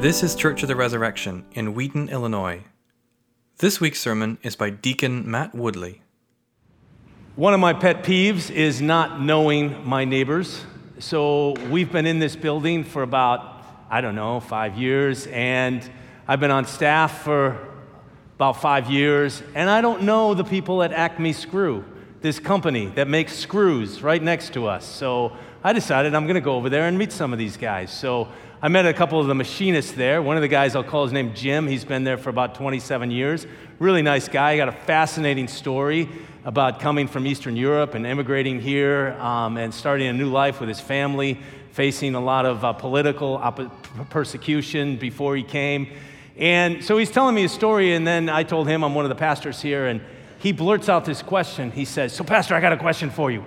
This 0.00 0.22
is 0.22 0.36
Church 0.36 0.62
of 0.62 0.68
the 0.68 0.76
Resurrection 0.76 1.44
in 1.54 1.74
Wheaton, 1.74 2.08
Illinois. 2.08 2.62
This 3.56 3.80
week's 3.80 3.98
sermon 3.98 4.38
is 4.44 4.54
by 4.54 4.70
Deacon 4.70 5.28
Matt 5.28 5.56
Woodley. 5.56 6.02
One 7.34 7.52
of 7.52 7.58
my 7.58 7.72
pet 7.72 8.04
peeves 8.04 8.48
is 8.48 8.80
not 8.80 9.20
knowing 9.20 9.84
my 9.84 10.04
neighbors. 10.04 10.64
So 11.00 11.54
we've 11.68 11.90
been 11.90 12.06
in 12.06 12.20
this 12.20 12.36
building 12.36 12.84
for 12.84 13.02
about, 13.02 13.64
I 13.90 14.00
don't 14.00 14.14
know, 14.14 14.38
five 14.38 14.78
years, 14.78 15.26
and 15.26 15.82
I've 16.28 16.38
been 16.38 16.52
on 16.52 16.64
staff 16.64 17.24
for 17.24 17.58
about 18.36 18.62
five 18.62 18.88
years, 18.88 19.42
and 19.56 19.68
I 19.68 19.80
don't 19.80 20.02
know 20.02 20.32
the 20.32 20.44
people 20.44 20.84
at 20.84 20.92
Acme 20.92 21.32
Screw, 21.32 21.84
this 22.20 22.38
company 22.38 22.86
that 22.94 23.08
makes 23.08 23.34
screws 23.34 24.00
right 24.00 24.22
next 24.22 24.52
to 24.52 24.68
us. 24.68 24.84
So 24.86 25.36
I 25.64 25.72
decided 25.72 26.14
I'm 26.14 26.26
going 26.26 26.36
to 26.36 26.40
go 26.40 26.54
over 26.54 26.68
there 26.68 26.86
and 26.86 26.96
meet 26.96 27.10
some 27.10 27.32
of 27.32 27.38
these 27.40 27.56
guys. 27.56 27.90
So 27.90 28.28
I 28.60 28.66
met 28.66 28.86
a 28.86 28.92
couple 28.92 29.20
of 29.20 29.28
the 29.28 29.36
machinists 29.36 29.92
there. 29.92 30.20
One 30.20 30.34
of 30.34 30.42
the 30.42 30.48
guys, 30.48 30.74
I'll 30.74 30.82
call 30.82 31.04
his 31.04 31.12
name 31.12 31.32
Jim. 31.32 31.68
He's 31.68 31.84
been 31.84 32.02
there 32.02 32.18
for 32.18 32.28
about 32.28 32.56
27 32.56 33.12
years. 33.12 33.46
Really 33.78 34.02
nice 34.02 34.26
guy. 34.26 34.54
He 34.54 34.58
got 34.58 34.68
a 34.68 34.72
fascinating 34.72 35.46
story 35.46 36.08
about 36.44 36.80
coming 36.80 37.06
from 37.06 37.24
Eastern 37.24 37.54
Europe 37.54 37.94
and 37.94 38.04
immigrating 38.04 38.60
here 38.60 39.12
um, 39.20 39.58
and 39.58 39.72
starting 39.72 40.08
a 40.08 40.12
new 40.12 40.28
life 40.28 40.58
with 40.58 40.68
his 40.68 40.80
family, 40.80 41.38
facing 41.70 42.16
a 42.16 42.20
lot 42.20 42.46
of 42.46 42.64
uh, 42.64 42.72
political 42.72 43.36
op- 43.36 44.10
persecution 44.10 44.96
before 44.96 45.36
he 45.36 45.44
came. 45.44 45.92
And 46.36 46.82
so 46.82 46.98
he's 46.98 47.12
telling 47.12 47.36
me 47.36 47.44
a 47.44 47.48
story, 47.48 47.94
and 47.94 48.04
then 48.04 48.28
I 48.28 48.42
told 48.42 48.66
him 48.66 48.82
I'm 48.82 48.92
one 48.92 49.04
of 49.04 49.08
the 49.08 49.14
pastors 49.14 49.62
here, 49.62 49.86
and 49.86 50.00
he 50.40 50.50
blurts 50.50 50.88
out 50.88 51.04
this 51.04 51.22
question. 51.22 51.70
He 51.70 51.84
says, 51.84 52.12
So, 52.12 52.24
Pastor, 52.24 52.56
I 52.56 52.60
got 52.60 52.72
a 52.72 52.76
question 52.76 53.10
for 53.10 53.30
you. 53.30 53.44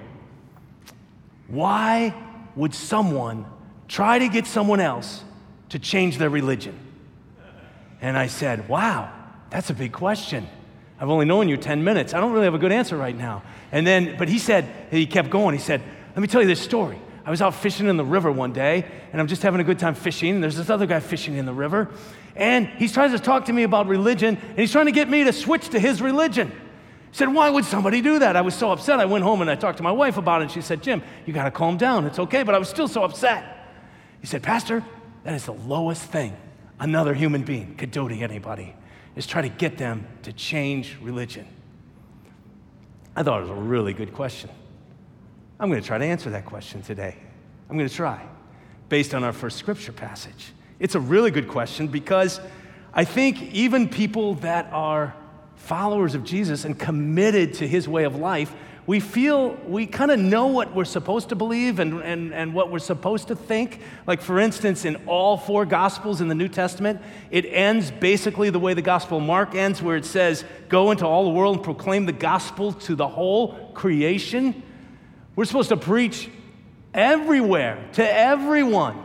Why 1.50 2.16
would 2.56 2.74
someone 2.74 3.46
try 3.92 4.18
to 4.18 4.30
get 4.30 4.48
someone 4.48 4.80
else 4.80 5.24
to 5.70 5.78
change 5.78 6.18
their 6.18 6.30
religion? 6.30 6.78
And 8.02 8.18
I 8.18 8.28
said, 8.28 8.68
Wow, 8.68 9.12
that's 9.50 9.70
a 9.70 9.74
big 9.74 9.92
question. 9.92 10.48
I've 11.00 11.10
only 11.10 11.26
known 11.26 11.50
you 11.50 11.58
10 11.58 11.84
minutes. 11.84 12.14
I 12.14 12.20
don't 12.20 12.32
really 12.32 12.46
have 12.46 12.54
a 12.54 12.60
good 12.60 12.72
answer 12.72 12.96
right 12.96 13.16
now. 13.16 13.44
And 13.72 13.86
then, 13.86 14.18
but 14.18 14.30
he 14.30 14.38
said, 14.38 14.70
he 14.92 15.06
kept 15.06 15.30
going. 15.30 15.56
He 15.56 15.62
said, 15.62 15.82
Let 16.16 16.22
me 16.22 16.28
tell 16.28 16.42
you 16.42 16.48
this 16.48 16.62
story. 16.62 17.00
I 17.24 17.30
was 17.30 17.42
out 17.42 17.54
fishing 17.54 17.88
in 17.88 17.98
the 17.98 18.06
river 18.06 18.32
one 18.32 18.54
day, 18.54 18.86
and 19.12 19.22
I'm 19.22 19.28
just 19.28 19.44
having 19.44 19.62
a 19.62 19.64
good 19.64 19.78
time 19.78 19.94
fishing. 19.94 20.36
And 20.36 20.44
there's 20.44 20.56
this 20.56 20.70
other 20.70 20.88
guy 20.88 21.00
fishing 21.00 21.36
in 21.36 21.46
the 21.46 21.54
river, 21.54 21.90
and 22.36 22.68
he's 22.68 22.94
trying 22.94 23.12
to 23.12 23.20
talk 23.20 23.46
to 23.46 23.54
me 23.54 23.64
about 23.64 23.88
religion, 23.88 24.38
and 24.38 24.60
he's 24.60 24.72
trying 24.72 24.88
to 24.88 24.92
get 24.92 25.10
me 25.10 25.24
to 25.26 25.34
switch 25.34 25.70
to 25.70 25.80
his 25.80 26.02
religion. 26.02 26.50
He 26.50 27.18
said, 27.18 27.32
Why 27.34 27.50
would 27.50 27.66
somebody 27.66 28.02
do 28.02 28.20
that? 28.20 28.36
I 28.36 28.42
was 28.42 28.56
so 28.56 28.72
upset. 28.72 29.00
I 29.00 29.06
went 29.06 29.24
home 29.24 29.42
and 29.42 29.50
I 29.52 29.56
talked 29.56 29.78
to 29.78 29.84
my 29.84 29.92
wife 29.92 30.18
about 30.18 30.42
it, 30.42 30.46
and 30.46 30.52
she 30.52 30.62
said, 30.62 30.82
Jim, 30.82 31.04
you 31.26 31.34
got 31.34 31.44
to 31.44 31.52
calm 31.52 31.78
down. 31.78 32.06
It's 32.06 32.20
okay. 32.20 32.44
But 32.44 32.56
I 32.56 32.58
was 32.58 32.70
still 32.70 32.88
so 32.88 33.04
upset. 33.04 33.61
He 34.22 34.28
said, 34.28 34.44
Pastor, 34.44 34.84
that 35.24 35.34
is 35.34 35.46
the 35.46 35.54
lowest 35.54 36.04
thing 36.04 36.36
another 36.80 37.14
human 37.14 37.44
being 37.44 37.76
could 37.76 37.92
do 37.92 38.08
to 38.08 38.16
anybody, 38.16 38.74
is 39.16 39.28
try 39.28 39.42
to 39.42 39.50
get 39.50 39.78
them 39.78 40.08
to 40.24 40.32
change 40.34 40.98
religion. 41.02 41.48
I 43.16 43.24
thought 43.24 43.40
it 43.40 43.50
was 43.50 43.52
a 43.52 43.62
really 43.62 43.94
good 43.94 44.14
question. 44.14 44.50
I'm 45.60 45.70
going 45.70 45.82
to 45.82 45.86
try 45.86 45.98
to 45.98 46.06
answer 46.06 46.30
that 46.32 46.46
question 46.46 46.82
today. 46.82 47.16
I'm 47.70 47.78
going 47.78 47.90
to 47.90 47.96
try, 47.96 48.26
based 48.90 49.14
on 49.14 49.24
our 49.24 49.34
first 49.34 49.58
scripture 49.58 49.92
passage. 49.92 50.54
It's 50.80 50.96
a 50.96 51.00
really 51.00 51.30
good 51.30 51.48
question 51.48 51.88
because 51.88 52.40
I 52.94 53.04
think 53.04 53.54
even 53.54 53.88
people 53.88 54.36
that 54.36 54.68
are 54.72 55.16
followers 55.56 56.16
of 56.16 56.24
Jesus 56.24 56.66
and 56.66 56.78
committed 56.78 57.54
to 57.56 57.68
his 57.68 57.88
way 57.88 58.06
of 58.06 58.16
life 58.16 58.54
we 58.92 59.00
feel 59.00 59.52
we 59.68 59.88
kind 59.88 60.12
of 60.12 60.20
know 60.20 60.48
what 60.48 60.76
we're 60.76 60.84
supposed 60.84 61.30
to 61.30 61.36
believe 61.38 61.80
and, 61.80 62.02
and, 62.02 62.34
and 62.34 62.54
what 62.54 62.70
we're 62.70 62.78
supposed 62.78 63.30
to 63.30 63.38
think. 63.38 63.80
Like, 64.06 64.20
for 64.20 64.38
instance, 64.38 64.84
in 64.84 64.98
all 65.08 65.38
four 65.38 65.66
Gospels 65.66 66.20
in 66.20 66.28
the 66.28 66.36
New 66.36 66.50
Testament, 66.50 67.02
it 67.30 67.46
ends 67.46 67.90
basically 67.90 68.50
the 68.50 68.60
way 68.60 68.74
the 68.74 68.82
Gospel 68.82 69.22
Mark 69.22 69.56
ends, 69.56 69.82
where 69.82 69.96
it 69.96 70.04
says, 70.04 70.44
Go 70.68 70.92
into 70.92 71.06
all 71.06 71.24
the 71.24 71.30
world 71.30 71.56
and 71.56 71.64
proclaim 71.64 72.06
the 72.06 72.12
gospel 72.12 72.74
to 72.74 72.96
the 72.96 73.08
whole 73.08 73.72
creation. 73.72 74.62
We're 75.38 75.46
supposed 75.46 75.70
to 75.70 75.78
preach 75.78 76.30
everywhere, 76.94 77.82
to 77.94 78.04
everyone, 78.04 79.02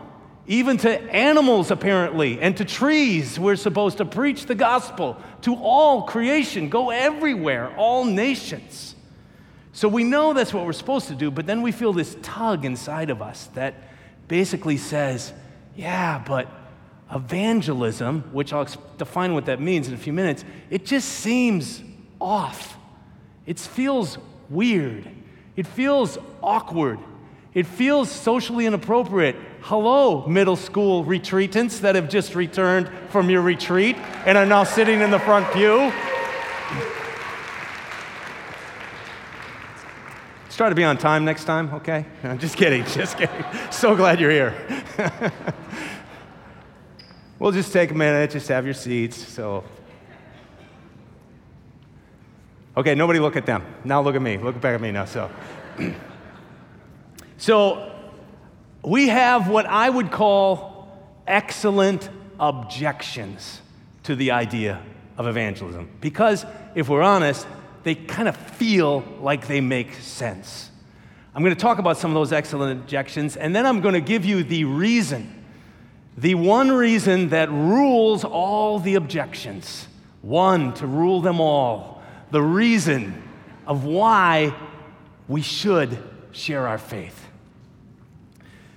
even 0.48 0.78
to 0.78 1.00
animals, 1.14 1.70
apparently, 1.70 2.40
and 2.40 2.56
to 2.56 2.64
trees. 2.64 3.38
We're 3.38 3.54
supposed 3.54 3.98
to 3.98 4.04
preach 4.04 4.46
the 4.46 4.56
gospel 4.56 5.16
to 5.42 5.54
all 5.54 6.02
creation. 6.02 6.70
Go 6.70 6.90
everywhere, 6.90 7.72
all 7.76 8.04
nations. 8.04 8.95
So 9.76 9.88
we 9.88 10.04
know 10.04 10.32
that's 10.32 10.54
what 10.54 10.64
we're 10.64 10.72
supposed 10.72 11.08
to 11.08 11.14
do, 11.14 11.30
but 11.30 11.44
then 11.44 11.60
we 11.60 11.70
feel 11.70 11.92
this 11.92 12.16
tug 12.22 12.64
inside 12.64 13.10
of 13.10 13.20
us 13.20 13.50
that 13.52 13.74
basically 14.26 14.78
says, 14.78 15.34
yeah, 15.76 16.18
but 16.26 16.48
evangelism, 17.14 18.22
which 18.32 18.54
I'll 18.54 18.66
define 18.96 19.34
what 19.34 19.44
that 19.44 19.60
means 19.60 19.86
in 19.86 19.92
a 19.92 19.98
few 19.98 20.14
minutes, 20.14 20.46
it 20.70 20.86
just 20.86 21.06
seems 21.06 21.82
off. 22.18 22.78
It 23.44 23.58
feels 23.58 24.16
weird. 24.48 25.10
It 25.56 25.66
feels 25.66 26.16
awkward. 26.42 26.98
It 27.52 27.66
feels 27.66 28.10
socially 28.10 28.64
inappropriate. 28.64 29.36
Hello, 29.60 30.26
middle 30.26 30.56
school 30.56 31.04
retreatants 31.04 31.80
that 31.82 31.96
have 31.96 32.08
just 32.08 32.34
returned 32.34 32.90
from 33.10 33.28
your 33.28 33.42
retreat 33.42 33.96
and 34.24 34.38
are 34.38 34.46
now 34.46 34.64
sitting 34.64 35.02
in 35.02 35.10
the 35.10 35.18
front 35.18 35.52
pew. 35.52 35.92
Let's 40.56 40.62
try 40.62 40.68
to 40.70 40.74
be 40.74 40.84
on 40.84 40.96
time 40.96 41.26
next 41.26 41.44
time, 41.44 41.74
okay? 41.74 42.06
I'm 42.24 42.38
just 42.38 42.56
kidding, 42.56 42.82
just 42.86 43.18
kidding. 43.18 43.44
So 43.70 43.94
glad 43.94 44.18
you're 44.18 44.30
here. 44.30 44.54
we'll 47.38 47.52
just 47.52 47.74
take 47.74 47.90
a 47.90 47.94
minute, 47.94 48.30
just 48.30 48.48
have 48.48 48.64
your 48.64 48.72
seats. 48.72 49.18
So, 49.18 49.64
okay, 52.74 52.94
nobody 52.94 53.18
look 53.18 53.36
at 53.36 53.44
them. 53.44 53.66
Now 53.84 54.00
look 54.00 54.16
at 54.16 54.22
me. 54.22 54.38
Look 54.38 54.58
back 54.58 54.74
at 54.74 54.80
me 54.80 54.92
now. 54.92 55.04
So, 55.04 55.30
so 57.36 57.92
we 58.82 59.08
have 59.08 59.50
what 59.50 59.66
I 59.66 59.90
would 59.90 60.10
call 60.10 60.88
excellent 61.26 62.08
objections 62.40 63.60
to 64.04 64.16
the 64.16 64.30
idea 64.30 64.80
of 65.18 65.26
evangelism. 65.26 65.90
Because 66.00 66.46
if 66.74 66.88
we're 66.88 67.02
honest, 67.02 67.46
they 67.86 67.94
kind 67.94 68.28
of 68.28 68.36
feel 68.36 69.04
like 69.20 69.46
they 69.46 69.60
make 69.60 69.94
sense. 69.94 70.72
I'm 71.32 71.42
going 71.44 71.54
to 71.54 71.60
talk 71.60 71.78
about 71.78 71.96
some 71.96 72.10
of 72.10 72.16
those 72.16 72.32
excellent 72.32 72.80
objections, 72.80 73.36
and 73.36 73.54
then 73.54 73.64
I'm 73.64 73.80
going 73.80 73.94
to 73.94 74.00
give 74.00 74.24
you 74.24 74.42
the 74.42 74.64
reason, 74.64 75.44
the 76.18 76.34
one 76.34 76.72
reason 76.72 77.28
that 77.28 77.48
rules 77.48 78.24
all 78.24 78.80
the 78.80 78.96
objections. 78.96 79.86
One, 80.22 80.74
to 80.74 80.86
rule 80.88 81.20
them 81.20 81.40
all. 81.40 82.02
The 82.32 82.42
reason 82.42 83.22
of 83.68 83.84
why 83.84 84.52
we 85.28 85.42
should 85.42 85.96
share 86.32 86.66
our 86.66 86.78
faith. 86.78 87.24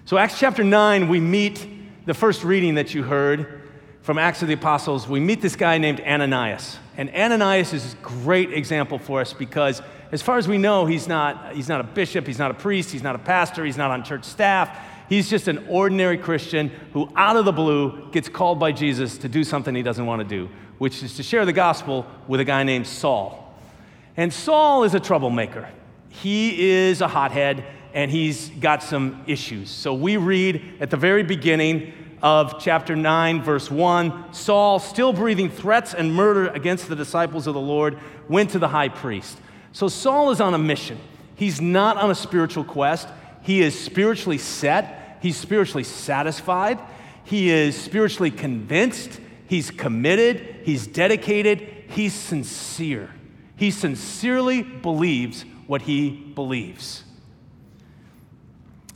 So, 0.06 0.20
Acts 0.20 0.38
chapter 0.38 0.64
9, 0.64 1.10
we 1.10 1.20
meet 1.20 1.66
the 2.06 2.14
first 2.14 2.44
reading 2.44 2.76
that 2.76 2.94
you 2.94 3.02
heard 3.02 3.59
from 4.02 4.18
Acts 4.18 4.42
of 4.42 4.48
the 4.48 4.54
Apostles, 4.54 5.08
we 5.08 5.20
meet 5.20 5.42
this 5.42 5.56
guy 5.56 5.78
named 5.78 6.02
Ananias. 6.02 6.78
And 6.98 7.10
Ananias 7.12 7.74
is 7.74 7.94
a 7.94 7.98
great 7.98 8.54
example 8.54 8.98
for 8.98 9.22
us 9.22 9.34
because, 9.34 9.82
as 10.12 10.22
far 10.22 10.38
as 10.38 10.48
we 10.48 10.58
know, 10.58 10.86
he's 10.86 11.08
not, 11.08 11.54
he's 11.54 11.70
not 11.70 11.82
a 11.82 11.84
bishop, 11.84 12.26
he's 12.26 12.40
not 12.40 12.52
a 12.52 12.54
priest, 12.54 12.92
he's 12.92 13.04
not 13.04 13.16
a 13.16 13.20
pastor, 13.20 13.66
he's 13.66 13.78
not 13.78 13.92
on 13.92 14.04
church 14.04 14.24
staff. 14.24 14.78
He's 15.10 15.30
just 15.30 15.48
an 15.48 15.66
ordinary 15.68 16.18
Christian 16.18 16.70
who, 16.94 17.12
out 17.16 17.36
of 17.36 17.46
the 17.46 17.52
blue, 17.52 18.10
gets 18.12 18.30
called 18.30 18.60
by 18.60 18.72
Jesus 18.72 19.18
to 19.20 19.30
do 19.30 19.44
something 19.44 19.74
he 19.74 19.82
doesn't 19.82 20.06
want 20.06 20.22
to 20.22 20.28
do, 20.28 20.50
which 20.78 21.02
is 21.02 21.16
to 21.16 21.24
share 21.24 21.46
the 21.46 21.54
gospel 21.54 22.06
with 22.28 22.40
a 22.40 22.46
guy 22.46 22.64
named 22.64 22.86
Saul. 22.86 23.56
And 24.16 24.32
Saul 24.32 24.84
is 24.84 24.94
a 24.94 25.00
troublemaker. 25.00 25.68
He 26.10 26.70
is 26.70 27.02
a 27.02 27.08
hothead 27.08 27.64
and 27.94 28.12
he's 28.12 28.50
got 28.50 28.84
some 28.84 29.24
issues. 29.26 29.70
So 29.70 29.94
we 29.94 30.18
read 30.18 30.78
at 30.80 30.92
the 30.92 30.98
very 30.98 31.24
beginning 31.24 31.94
of 32.22 32.60
chapter 32.60 32.96
9, 32.96 33.42
verse 33.42 33.72
1, 33.72 34.34
Saul, 34.34 34.80
still 34.80 35.14
breathing 35.14 35.50
threats 35.50 35.94
and 35.94 36.14
murder 36.14 36.48
against 36.50 36.90
the 36.90 36.96
disciples 36.96 37.48
of 37.48 37.54
the 37.54 37.60
Lord, 37.60 37.98
went 38.28 38.52
to 38.52 38.60
the 38.60 38.68
high 38.68 38.90
priest. 38.90 39.38
So 39.72 39.88
Saul 39.88 40.32
is 40.32 40.42
on 40.42 40.54
a 40.54 40.58
mission. 40.58 41.00
He's 41.36 41.62
not 41.62 41.98
on 41.98 42.12
a 42.12 42.16
spiritual 42.16 42.64
quest. 42.64 43.08
He 43.42 43.62
is 43.62 43.80
spiritually 43.80 44.38
set, 44.38 45.18
he's 45.22 45.38
spiritually 45.38 45.84
satisfied, 45.84 46.80
he 47.24 47.50
is 47.50 47.80
spiritually 47.80 48.32
convinced, 48.32 49.20
he's 49.48 49.72
committed, 49.72 50.62
he's 50.64 50.88
dedicated, 50.88 51.60
he's 51.90 52.14
sincere. 52.14 53.10
He 53.56 53.72
sincerely 53.72 54.64
believes 54.64 55.46
what 55.68 55.84
he 55.84 56.10
believes. 56.10 57.04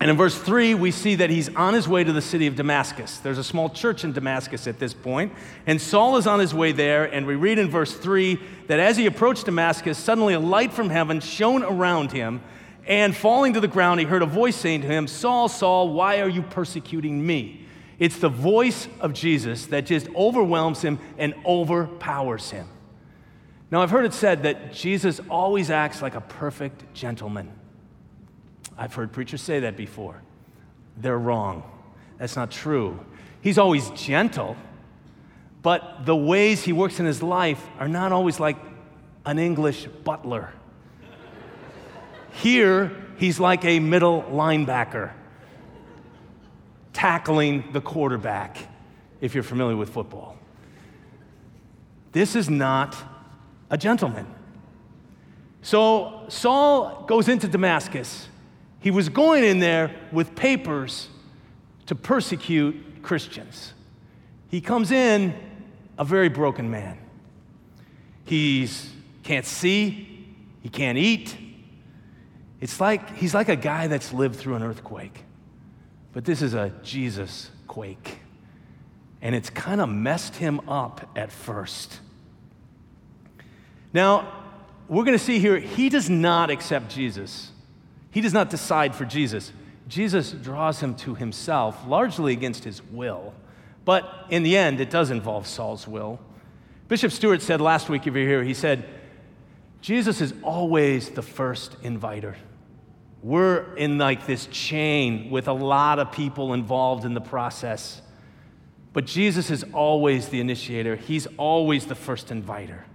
And 0.03 0.11
in 0.11 0.17
verse 0.17 0.37
3, 0.37 0.73
we 0.73 0.91
see 0.91 1.15
that 1.15 1.29
he's 1.29 1.47
on 1.55 1.73
his 1.73 1.87
way 1.87 2.03
to 2.03 2.11
the 2.11 2.21
city 2.21 2.45
of 2.45 2.57
Damascus. 2.57 3.19
There's 3.19 3.37
a 3.37 3.43
small 3.43 3.69
church 3.69 4.03
in 4.03 4.11
Damascus 4.11 4.67
at 4.67 4.77
this 4.77 4.93
point, 4.93 5.31
and 5.65 5.79
Saul 5.79 6.17
is 6.17 6.27
on 6.27 6.41
his 6.41 6.53
way 6.53 6.73
there. 6.73 7.05
And 7.05 7.25
we 7.25 7.35
read 7.35 7.57
in 7.57 7.69
verse 7.69 7.95
3 7.95 8.37
that 8.67 8.81
as 8.81 8.97
he 8.97 9.05
approached 9.05 9.45
Damascus, 9.45 9.97
suddenly 9.97 10.33
a 10.33 10.41
light 10.41 10.73
from 10.73 10.89
heaven 10.89 11.21
shone 11.21 11.63
around 11.63 12.11
him, 12.11 12.41
and 12.85 13.15
falling 13.15 13.53
to 13.53 13.61
the 13.61 13.67
ground, 13.69 14.01
he 14.01 14.05
heard 14.05 14.21
a 14.21 14.25
voice 14.25 14.57
saying 14.57 14.81
to 14.81 14.87
him, 14.87 15.07
Saul, 15.07 15.47
Saul, 15.47 15.93
why 15.93 16.19
are 16.19 16.27
you 16.27 16.41
persecuting 16.41 17.25
me? 17.25 17.65
It's 17.97 18.17
the 18.17 18.27
voice 18.27 18.89
of 18.99 19.13
Jesus 19.13 19.67
that 19.67 19.85
just 19.85 20.09
overwhelms 20.13 20.81
him 20.81 20.99
and 21.17 21.33
overpowers 21.45 22.49
him. 22.51 22.67
Now, 23.71 23.81
I've 23.81 23.91
heard 23.91 24.03
it 24.03 24.13
said 24.13 24.43
that 24.43 24.73
Jesus 24.73 25.21
always 25.29 25.69
acts 25.69 26.01
like 26.01 26.15
a 26.15 26.19
perfect 26.19 26.93
gentleman. 26.93 27.53
I've 28.77 28.93
heard 28.93 29.11
preachers 29.11 29.41
say 29.41 29.61
that 29.61 29.77
before. 29.77 30.21
They're 30.97 31.17
wrong. 31.17 31.63
That's 32.17 32.35
not 32.35 32.51
true. 32.51 32.99
He's 33.41 33.57
always 33.57 33.89
gentle, 33.91 34.55
but 35.61 36.05
the 36.05 36.15
ways 36.15 36.63
he 36.63 36.73
works 36.73 36.99
in 36.99 37.05
his 37.05 37.21
life 37.21 37.63
are 37.79 37.87
not 37.87 38.11
always 38.11 38.39
like 38.39 38.57
an 39.25 39.39
English 39.39 39.85
butler. 40.03 40.53
Here, 42.33 42.91
he's 43.17 43.39
like 43.39 43.63
a 43.65 43.79
middle 43.79 44.23
linebacker 44.23 45.11
tackling 46.93 47.65
the 47.73 47.81
quarterback, 47.81 48.57
if 49.19 49.33
you're 49.33 49.43
familiar 49.43 49.75
with 49.75 49.89
football. 49.89 50.37
This 52.11 52.35
is 52.35 52.49
not 52.49 52.95
a 53.69 53.77
gentleman. 53.77 54.27
So 55.63 56.25
Saul 56.27 57.03
goes 57.07 57.27
into 57.27 57.47
Damascus. 57.47 58.27
He 58.83 58.91
was 58.91 59.07
going 59.07 59.45
in 59.45 59.59
there 59.59 59.95
with 60.11 60.35
papers 60.35 61.07
to 61.85 61.95
persecute 61.95 63.01
Christians. 63.01 63.73
He 64.49 64.59
comes 64.59 64.91
in 64.91 65.33
a 65.97 66.03
very 66.03 66.27
broken 66.27 66.69
man. 66.69 66.97
He 68.25 68.69
can't 69.23 69.45
see, 69.45 70.27
he 70.61 70.67
can't 70.67 70.97
eat. 70.97 71.37
It's 72.59 72.81
like 72.81 73.15
he's 73.15 73.33
like 73.33 73.47
a 73.47 73.55
guy 73.55 73.87
that's 73.87 74.11
lived 74.11 74.35
through 74.35 74.55
an 74.55 74.63
earthquake. 74.63 75.23
But 76.11 76.25
this 76.25 76.41
is 76.41 76.53
a 76.53 76.73
Jesus 76.83 77.51
quake. 77.69 78.19
And 79.21 79.33
it's 79.33 79.49
kind 79.49 79.79
of 79.79 79.87
messed 79.87 80.35
him 80.35 80.59
up 80.69 81.09
at 81.15 81.31
first. 81.31 82.01
Now, 83.93 84.43
we're 84.89 85.05
going 85.05 85.17
to 85.17 85.23
see 85.23 85.39
here, 85.39 85.57
he 85.57 85.87
does 85.87 86.09
not 86.09 86.49
accept 86.49 86.89
Jesus. 86.89 87.52
He 88.13 88.21
does 88.21 88.33
not 88.33 88.51
decide 88.51 88.95
for 88.95 89.05
Jesus. 89.05 89.51
Jesus 89.87 90.31
draws 90.31 90.79
him 90.79 90.93
to 90.97 91.15
himself, 91.15 91.83
largely 91.87 92.31
against 92.31 92.63
his 92.63 92.81
will. 92.83 93.33
But 93.85 94.27
in 94.29 94.43
the 94.43 94.55
end, 94.55 94.79
it 94.79 94.91
does 94.91 95.09
involve 95.09 95.47
Saul's 95.47 95.87
will. 95.87 96.19
Bishop 96.87 97.11
Stewart 97.11 97.41
said 97.41 97.59
last 97.59 97.89
week, 97.89 98.05
if 98.05 98.13
you're 98.13 98.27
here, 98.27 98.43
he 98.43 98.53
said, 98.53 98.87
Jesus 99.81 100.21
is 100.21 100.33
always 100.43 101.09
the 101.09 101.23
first 101.23 101.75
inviter. 101.81 102.37
We're 103.23 103.75
in 103.77 103.97
like 103.97 104.27
this 104.27 104.45
chain 104.45 105.31
with 105.31 105.47
a 105.47 105.53
lot 105.53 105.97
of 105.97 106.11
people 106.11 106.53
involved 106.53 107.05
in 107.05 107.15
the 107.15 107.21
process. 107.21 108.01
But 108.93 109.05
Jesus 109.05 109.49
is 109.49 109.65
always 109.73 110.27
the 110.27 110.39
initiator, 110.39 110.95
He's 110.95 111.25
always 111.37 111.87
the 111.87 111.95
first 111.95 112.29
inviter. 112.29 112.85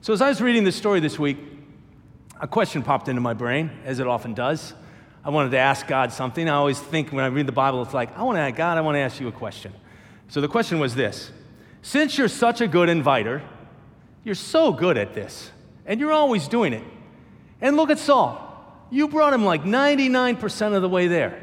So, 0.00 0.14
as 0.14 0.22
I 0.22 0.30
was 0.30 0.40
reading 0.40 0.64
this 0.64 0.74
story 0.74 1.00
this 1.00 1.18
week, 1.18 1.38
a 2.42 2.48
question 2.48 2.82
popped 2.82 3.08
into 3.08 3.20
my 3.20 3.34
brain, 3.34 3.70
as 3.84 4.00
it 4.00 4.08
often 4.08 4.34
does. 4.34 4.74
I 5.24 5.30
wanted 5.30 5.50
to 5.50 5.58
ask 5.58 5.86
God 5.86 6.12
something. 6.12 6.48
I 6.48 6.54
always 6.54 6.80
think 6.80 7.12
when 7.12 7.24
I 7.24 7.28
read 7.28 7.46
the 7.46 7.52
Bible, 7.52 7.80
it's 7.82 7.94
like, 7.94 8.18
I 8.18 8.24
want 8.24 8.36
to, 8.36 8.40
ask 8.40 8.56
God, 8.56 8.76
I 8.76 8.80
want 8.80 8.96
to 8.96 8.98
ask 8.98 9.20
you 9.20 9.28
a 9.28 9.32
question. 9.32 9.72
So 10.26 10.40
the 10.40 10.48
question 10.48 10.80
was 10.80 10.96
this 10.96 11.30
Since 11.82 12.18
you're 12.18 12.26
such 12.26 12.60
a 12.60 12.66
good 12.66 12.88
inviter, 12.88 13.42
you're 14.24 14.34
so 14.34 14.72
good 14.72 14.98
at 14.98 15.14
this, 15.14 15.52
and 15.86 16.00
you're 16.00 16.12
always 16.12 16.48
doing 16.48 16.72
it. 16.72 16.82
And 17.60 17.76
look 17.76 17.90
at 17.90 18.00
Saul. 18.00 18.48
You 18.90 19.06
brought 19.06 19.32
him 19.32 19.44
like 19.44 19.62
99% 19.62 20.74
of 20.74 20.82
the 20.82 20.88
way 20.88 21.06
there. 21.06 21.42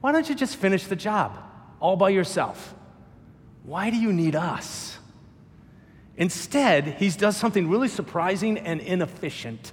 Why 0.00 0.10
don't 0.10 0.28
you 0.28 0.34
just 0.34 0.56
finish 0.56 0.84
the 0.84 0.96
job 0.96 1.38
all 1.78 1.96
by 1.96 2.10
yourself? 2.10 2.74
Why 3.62 3.88
do 3.88 3.96
you 3.96 4.12
need 4.12 4.34
us? 4.34 4.98
Instead, 6.16 6.96
he 6.98 7.08
does 7.10 7.36
something 7.36 7.68
really 7.68 7.88
surprising 7.88 8.58
and 8.58 8.80
inefficient. 8.80 9.72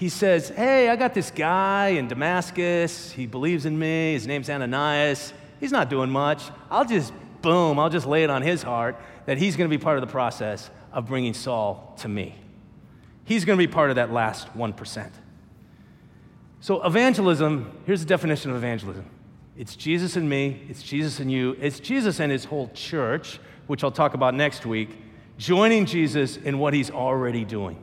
He 0.00 0.08
says, 0.08 0.48
Hey, 0.48 0.88
I 0.88 0.96
got 0.96 1.12
this 1.12 1.30
guy 1.30 1.88
in 1.88 2.08
Damascus. 2.08 3.12
He 3.12 3.26
believes 3.26 3.66
in 3.66 3.78
me. 3.78 4.14
His 4.14 4.26
name's 4.26 4.48
Ananias. 4.48 5.34
He's 5.60 5.72
not 5.72 5.90
doing 5.90 6.08
much. 6.08 6.42
I'll 6.70 6.86
just, 6.86 7.12
boom, 7.42 7.78
I'll 7.78 7.90
just 7.90 8.06
lay 8.06 8.24
it 8.24 8.30
on 8.30 8.40
his 8.40 8.62
heart 8.62 8.96
that 9.26 9.36
he's 9.36 9.56
going 9.56 9.68
to 9.68 9.76
be 9.76 9.80
part 9.80 9.98
of 9.98 10.00
the 10.00 10.10
process 10.10 10.70
of 10.90 11.06
bringing 11.06 11.34
Saul 11.34 11.94
to 11.98 12.08
me. 12.08 12.34
He's 13.26 13.44
going 13.44 13.58
to 13.58 13.62
be 13.62 13.70
part 13.70 13.90
of 13.90 13.96
that 13.96 14.10
last 14.10 14.48
1%. 14.56 15.10
So, 16.62 16.82
evangelism 16.82 17.70
here's 17.84 18.00
the 18.00 18.06
definition 18.06 18.50
of 18.50 18.56
evangelism 18.56 19.04
it's 19.54 19.76
Jesus 19.76 20.16
and 20.16 20.26
me, 20.26 20.62
it's 20.70 20.82
Jesus 20.82 21.20
and 21.20 21.30
you, 21.30 21.58
it's 21.60 21.78
Jesus 21.78 22.20
and 22.20 22.32
his 22.32 22.46
whole 22.46 22.70
church, 22.72 23.38
which 23.66 23.84
I'll 23.84 23.90
talk 23.90 24.14
about 24.14 24.32
next 24.32 24.64
week, 24.64 24.96
joining 25.36 25.84
Jesus 25.84 26.38
in 26.38 26.58
what 26.58 26.72
he's 26.72 26.90
already 26.90 27.44
doing 27.44 27.76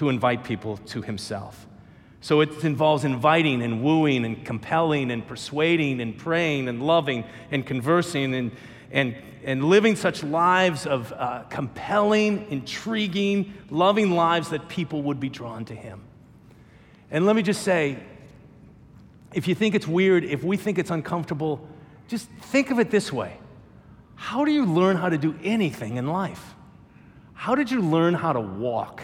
to 0.00 0.08
invite 0.08 0.42
people 0.44 0.78
to 0.78 1.02
himself. 1.02 1.66
So 2.22 2.40
it 2.40 2.64
involves 2.64 3.04
inviting 3.04 3.60
and 3.60 3.82
wooing 3.82 4.24
and 4.24 4.42
compelling 4.46 5.10
and 5.10 5.26
persuading 5.26 6.00
and 6.00 6.16
praying 6.16 6.68
and 6.68 6.82
loving 6.82 7.22
and 7.50 7.66
conversing 7.66 8.34
and, 8.34 8.52
and, 8.90 9.14
and 9.44 9.62
living 9.62 9.96
such 9.96 10.24
lives 10.24 10.86
of 10.86 11.12
uh, 11.12 11.42
compelling, 11.50 12.46
intriguing, 12.50 13.52
loving 13.68 14.12
lives 14.12 14.48
that 14.48 14.70
people 14.70 15.02
would 15.02 15.20
be 15.20 15.28
drawn 15.28 15.66
to 15.66 15.74
him. 15.74 16.00
And 17.10 17.26
let 17.26 17.36
me 17.36 17.42
just 17.42 17.60
say 17.60 17.98
if 19.34 19.46
you 19.46 19.54
think 19.54 19.74
it's 19.74 19.86
weird, 19.86 20.24
if 20.24 20.42
we 20.42 20.56
think 20.56 20.78
it's 20.78 20.90
uncomfortable, 20.90 21.68
just 22.08 22.26
think 22.40 22.70
of 22.70 22.78
it 22.78 22.90
this 22.90 23.12
way 23.12 23.36
How 24.14 24.46
do 24.46 24.50
you 24.50 24.64
learn 24.64 24.96
how 24.96 25.10
to 25.10 25.18
do 25.18 25.34
anything 25.42 25.98
in 25.98 26.06
life? 26.06 26.54
How 27.34 27.54
did 27.54 27.70
you 27.70 27.82
learn 27.82 28.14
how 28.14 28.32
to 28.32 28.40
walk? 28.40 29.02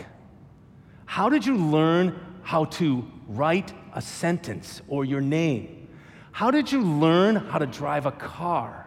How 1.07 1.29
did 1.29 1.47
you 1.47 1.57
learn 1.57 2.19
how 2.43 2.67
to 2.67 3.11
write 3.29 3.73
a 3.95 4.03
sentence 4.03 4.83
or 4.89 5.05
your 5.05 5.21
name? 5.21 5.89
How 6.33 6.51
did 6.51 6.71
you 6.71 6.83
learn 6.83 7.37
how 7.37 7.59
to 7.59 7.67
drive 7.67 8.05
a 8.05 8.13
car? 8.13 8.87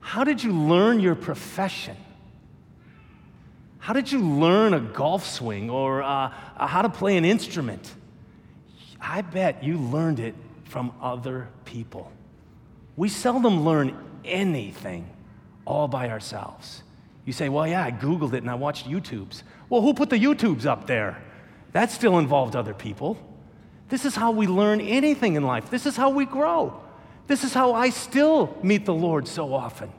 How 0.00 0.24
did 0.24 0.42
you 0.42 0.52
learn 0.52 1.00
your 1.00 1.14
profession? 1.14 1.96
How 3.78 3.92
did 3.92 4.10
you 4.10 4.20
learn 4.20 4.74
a 4.74 4.80
golf 4.80 5.26
swing 5.26 5.70
or 5.70 6.02
uh, 6.02 6.32
uh, 6.56 6.66
how 6.66 6.82
to 6.82 6.88
play 6.88 7.16
an 7.16 7.24
instrument? 7.24 7.94
I 9.00 9.20
bet 9.20 9.62
you 9.62 9.78
learned 9.78 10.20
it 10.20 10.34
from 10.64 10.92
other 11.00 11.48
people. 11.66 12.10
We 12.96 13.08
seldom 13.08 13.64
learn 13.64 13.96
anything 14.24 15.08
all 15.66 15.86
by 15.86 16.08
ourselves. 16.08 16.82
You 17.24 17.32
say, 17.32 17.48
well, 17.48 17.66
yeah, 17.66 17.84
I 17.84 17.90
Googled 17.90 18.34
it 18.34 18.42
and 18.42 18.50
I 18.50 18.54
watched 18.54 18.88
YouTubes. 18.88 19.42
Well, 19.68 19.80
who 19.80 19.94
put 19.94 20.10
the 20.10 20.18
YouTubes 20.18 20.66
up 20.66 20.86
there? 20.86 21.22
That 21.72 21.90
still 21.90 22.18
involved 22.18 22.54
other 22.54 22.74
people. 22.74 23.16
This 23.88 24.04
is 24.04 24.14
how 24.14 24.30
we 24.30 24.46
learn 24.46 24.80
anything 24.80 25.34
in 25.34 25.44
life. 25.44 25.70
This 25.70 25.86
is 25.86 25.96
how 25.96 26.10
we 26.10 26.24
grow. 26.26 26.80
This 27.26 27.44
is 27.44 27.54
how 27.54 27.72
I 27.72 27.90
still 27.90 28.56
meet 28.62 28.84
the 28.84 28.94
Lord 28.94 29.26
so 29.26 29.54
often. 29.54 29.90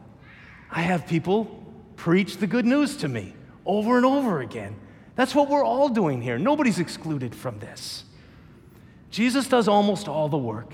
I 0.70 0.82
have 0.82 1.08
people 1.08 1.64
preach 1.96 2.38
the 2.38 2.48
good 2.48 2.66
news 2.66 2.98
to 2.98 3.08
me 3.08 3.34
over 3.66 3.98
and 3.98 4.06
over 4.06 4.42
again. 4.42 4.76
That's 5.16 5.34
what 5.34 5.50
we're 5.50 5.64
all 5.64 5.90
doing 5.90 6.22
here. 6.22 6.38
Nobody's 6.38 6.80
excluded 6.80 7.34
from 7.34 7.60
this. 7.60 8.04
Jesus 9.10 9.48
does 9.48 9.68
almost 9.68 10.08
all 10.08 10.28
the 10.28 10.38
work, 10.38 10.74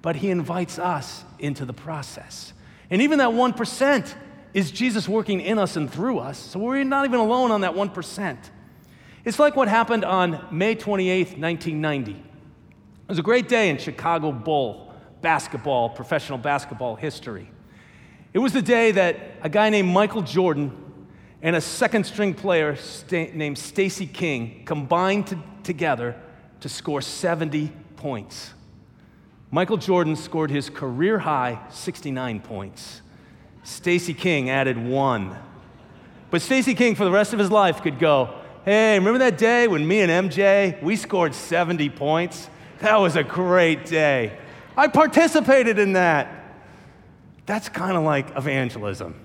but 0.00 0.16
he 0.16 0.30
invites 0.30 0.78
us 0.78 1.24
into 1.38 1.64
the 1.64 1.74
process. 1.74 2.52
And 2.90 3.02
even 3.02 3.18
that 3.18 3.28
1% 3.28 4.14
is 4.58 4.72
Jesus 4.72 5.08
working 5.08 5.40
in 5.40 5.56
us 5.56 5.76
and 5.76 5.88
through 5.88 6.18
us. 6.18 6.36
So 6.36 6.58
we're 6.58 6.82
not 6.82 7.04
even 7.04 7.20
alone 7.20 7.52
on 7.52 7.60
that 7.60 7.74
1%. 7.74 8.36
It's 9.24 9.38
like 9.38 9.54
what 9.54 9.68
happened 9.68 10.04
on 10.04 10.48
May 10.50 10.74
28th, 10.74 11.38
1990. 11.38 12.10
It 12.10 12.18
was 13.06 13.20
a 13.20 13.22
great 13.22 13.48
day 13.48 13.70
in 13.70 13.78
Chicago 13.78 14.32
Bull 14.32 14.92
basketball, 15.20 15.88
professional 15.90 16.38
basketball 16.38 16.96
history. 16.96 17.48
It 18.32 18.40
was 18.40 18.52
the 18.52 18.60
day 18.60 18.90
that 18.90 19.16
a 19.42 19.48
guy 19.48 19.70
named 19.70 19.90
Michael 19.90 20.22
Jordan 20.22 20.76
and 21.40 21.54
a 21.54 21.60
second 21.60 22.04
string 22.04 22.34
player 22.34 22.74
st- 22.74 23.36
named 23.36 23.58
Stacy 23.58 24.06
King 24.06 24.64
combined 24.64 25.28
to, 25.28 25.38
together 25.62 26.20
to 26.60 26.68
score 26.68 27.00
70 27.00 27.70
points. 27.94 28.54
Michael 29.52 29.76
Jordan 29.76 30.16
scored 30.16 30.50
his 30.50 30.68
career 30.68 31.20
high 31.20 31.60
69 31.70 32.40
points. 32.40 33.02
Stacy 33.62 34.14
King 34.14 34.50
added 34.50 34.78
one. 34.78 35.36
But 36.30 36.42
Stacy 36.42 36.74
King, 36.74 36.94
for 36.94 37.04
the 37.04 37.10
rest 37.10 37.32
of 37.32 37.38
his 37.38 37.50
life, 37.50 37.82
could 37.82 37.98
go, 37.98 38.34
Hey, 38.64 38.98
remember 38.98 39.18
that 39.20 39.38
day 39.38 39.66
when 39.66 39.86
me 39.86 40.00
and 40.00 40.30
MJ, 40.30 40.82
we 40.82 40.96
scored 40.96 41.34
70 41.34 41.88
points? 41.90 42.50
That 42.80 42.96
was 42.96 43.16
a 43.16 43.24
great 43.24 43.86
day. 43.86 44.36
I 44.76 44.88
participated 44.88 45.78
in 45.78 45.94
that. 45.94 46.28
That's 47.46 47.68
kind 47.68 47.96
of 47.96 48.02
like 48.02 48.36
evangelism. 48.36 49.18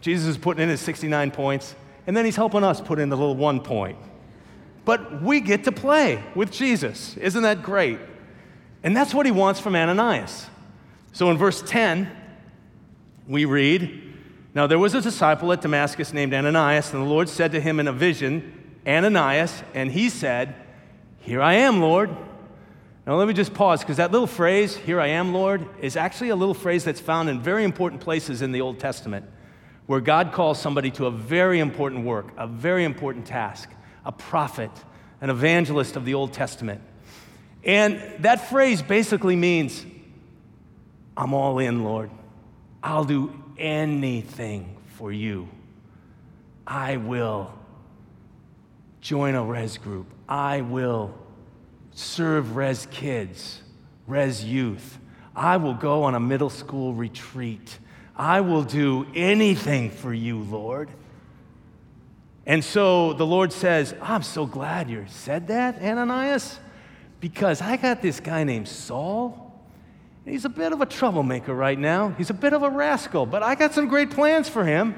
Jesus 0.00 0.26
is 0.26 0.38
putting 0.38 0.62
in 0.62 0.68
his 0.68 0.80
69 0.80 1.30
points, 1.30 1.74
and 2.06 2.16
then 2.16 2.24
he's 2.24 2.36
helping 2.36 2.64
us 2.64 2.80
put 2.80 2.98
in 2.98 3.10
the 3.10 3.16
little 3.16 3.36
one 3.36 3.60
point. 3.60 3.96
But 4.84 5.22
we 5.22 5.40
get 5.40 5.64
to 5.64 5.72
play 5.72 6.22
with 6.34 6.50
Jesus. 6.50 7.16
Isn't 7.16 7.42
that 7.42 7.62
great? 7.62 7.98
And 8.82 8.96
that's 8.96 9.14
what 9.14 9.24
he 9.24 9.32
wants 9.32 9.60
from 9.60 9.76
Ananias. 9.76 10.46
So 11.12 11.30
in 11.30 11.38
verse 11.38 11.62
10, 11.62 12.10
we 13.30 13.44
read, 13.44 14.02
Now 14.54 14.66
there 14.66 14.78
was 14.78 14.94
a 14.94 15.00
disciple 15.00 15.52
at 15.52 15.60
Damascus 15.60 16.12
named 16.12 16.34
Ananias, 16.34 16.92
and 16.92 17.02
the 17.02 17.08
Lord 17.08 17.28
said 17.28 17.52
to 17.52 17.60
him 17.60 17.78
in 17.78 17.86
a 17.86 17.92
vision, 17.92 18.76
Ananias, 18.84 19.62
and 19.72 19.92
he 19.92 20.08
said, 20.08 20.54
Here 21.20 21.40
I 21.40 21.54
am, 21.54 21.80
Lord. 21.80 22.10
Now 23.06 23.14
let 23.14 23.28
me 23.28 23.32
just 23.32 23.54
pause 23.54 23.80
because 23.80 23.98
that 23.98 24.10
little 24.10 24.26
phrase, 24.26 24.76
Here 24.76 25.00
I 25.00 25.06
am, 25.06 25.32
Lord, 25.32 25.64
is 25.80 25.96
actually 25.96 26.30
a 26.30 26.36
little 26.36 26.54
phrase 26.54 26.82
that's 26.82 27.00
found 27.00 27.28
in 27.28 27.40
very 27.40 27.62
important 27.62 28.02
places 28.02 28.42
in 28.42 28.50
the 28.50 28.60
Old 28.60 28.80
Testament 28.80 29.24
where 29.86 30.00
God 30.00 30.32
calls 30.32 30.60
somebody 30.60 30.90
to 30.92 31.06
a 31.06 31.10
very 31.10 31.60
important 31.60 32.04
work, 32.04 32.32
a 32.36 32.48
very 32.48 32.84
important 32.84 33.26
task, 33.26 33.70
a 34.04 34.12
prophet, 34.12 34.70
an 35.20 35.30
evangelist 35.30 35.94
of 35.94 36.04
the 36.04 36.14
Old 36.14 36.32
Testament. 36.32 36.80
And 37.64 38.00
that 38.20 38.48
phrase 38.48 38.82
basically 38.82 39.36
means, 39.36 39.84
I'm 41.16 41.32
all 41.34 41.58
in, 41.58 41.84
Lord. 41.84 42.10
I'll 42.82 43.04
do 43.04 43.32
anything 43.58 44.76
for 44.96 45.12
you. 45.12 45.48
I 46.66 46.96
will 46.96 47.52
join 49.00 49.34
a 49.34 49.44
res 49.44 49.78
group. 49.78 50.06
I 50.28 50.60
will 50.60 51.14
serve 51.92 52.56
res 52.56 52.86
kids, 52.90 53.62
res 54.06 54.44
youth. 54.44 54.98
I 55.34 55.56
will 55.56 55.74
go 55.74 56.04
on 56.04 56.14
a 56.14 56.20
middle 56.20 56.50
school 56.50 56.94
retreat. 56.94 57.78
I 58.16 58.40
will 58.40 58.64
do 58.64 59.06
anything 59.14 59.90
for 59.90 60.12
you, 60.12 60.40
Lord. 60.40 60.90
And 62.46 62.64
so 62.64 63.12
the 63.12 63.26
Lord 63.26 63.52
says, 63.52 63.94
I'm 64.02 64.22
so 64.22 64.46
glad 64.46 64.90
you 64.90 65.06
said 65.08 65.48
that, 65.48 65.80
Ananias, 65.80 66.58
because 67.20 67.60
I 67.60 67.76
got 67.76 68.02
this 68.02 68.20
guy 68.20 68.44
named 68.44 68.68
Saul. 68.68 69.49
He's 70.24 70.44
a 70.44 70.50
bit 70.50 70.72
of 70.72 70.80
a 70.80 70.86
troublemaker 70.86 71.54
right 71.54 71.78
now. 71.78 72.10
He's 72.10 72.30
a 72.30 72.34
bit 72.34 72.52
of 72.52 72.62
a 72.62 72.70
rascal, 72.70 73.26
but 73.26 73.42
I 73.42 73.54
got 73.54 73.72
some 73.74 73.88
great 73.88 74.10
plans 74.10 74.48
for 74.48 74.64
him. 74.64 74.94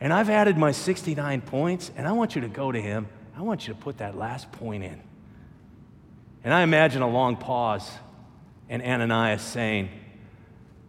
And 0.00 0.12
I've 0.12 0.30
added 0.30 0.56
my 0.56 0.72
69 0.72 1.40
points, 1.42 1.90
and 1.96 2.06
I 2.06 2.12
want 2.12 2.34
you 2.34 2.40
to 2.42 2.48
go 2.48 2.70
to 2.70 2.80
him. 2.80 3.08
I 3.36 3.42
want 3.42 3.66
you 3.66 3.74
to 3.74 3.80
put 3.80 3.98
that 3.98 4.16
last 4.16 4.50
point 4.52 4.84
in. 4.84 5.00
And 6.44 6.54
I 6.54 6.62
imagine 6.62 7.02
a 7.02 7.08
long 7.08 7.36
pause 7.36 7.90
and 8.68 8.82
Ananias 8.82 9.42
saying, 9.42 9.90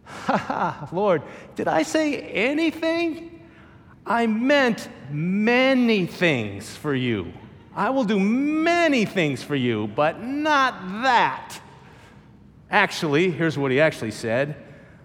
Ha 0.04 0.36
ha, 0.36 0.88
Lord, 0.92 1.22
did 1.54 1.68
I 1.68 1.82
say 1.82 2.20
anything? 2.20 3.40
I 4.06 4.26
meant 4.26 4.88
many 5.10 6.06
things 6.06 6.74
for 6.76 6.94
you. 6.94 7.32
I 7.74 7.90
will 7.90 8.04
do 8.04 8.18
many 8.18 9.04
things 9.04 9.42
for 9.42 9.54
you, 9.54 9.86
but 9.88 10.22
not 10.22 11.02
that. 11.02 11.60
Actually, 12.70 13.30
here's 13.30 13.58
what 13.58 13.70
he 13.70 13.80
actually 13.80 14.12
said 14.12 14.56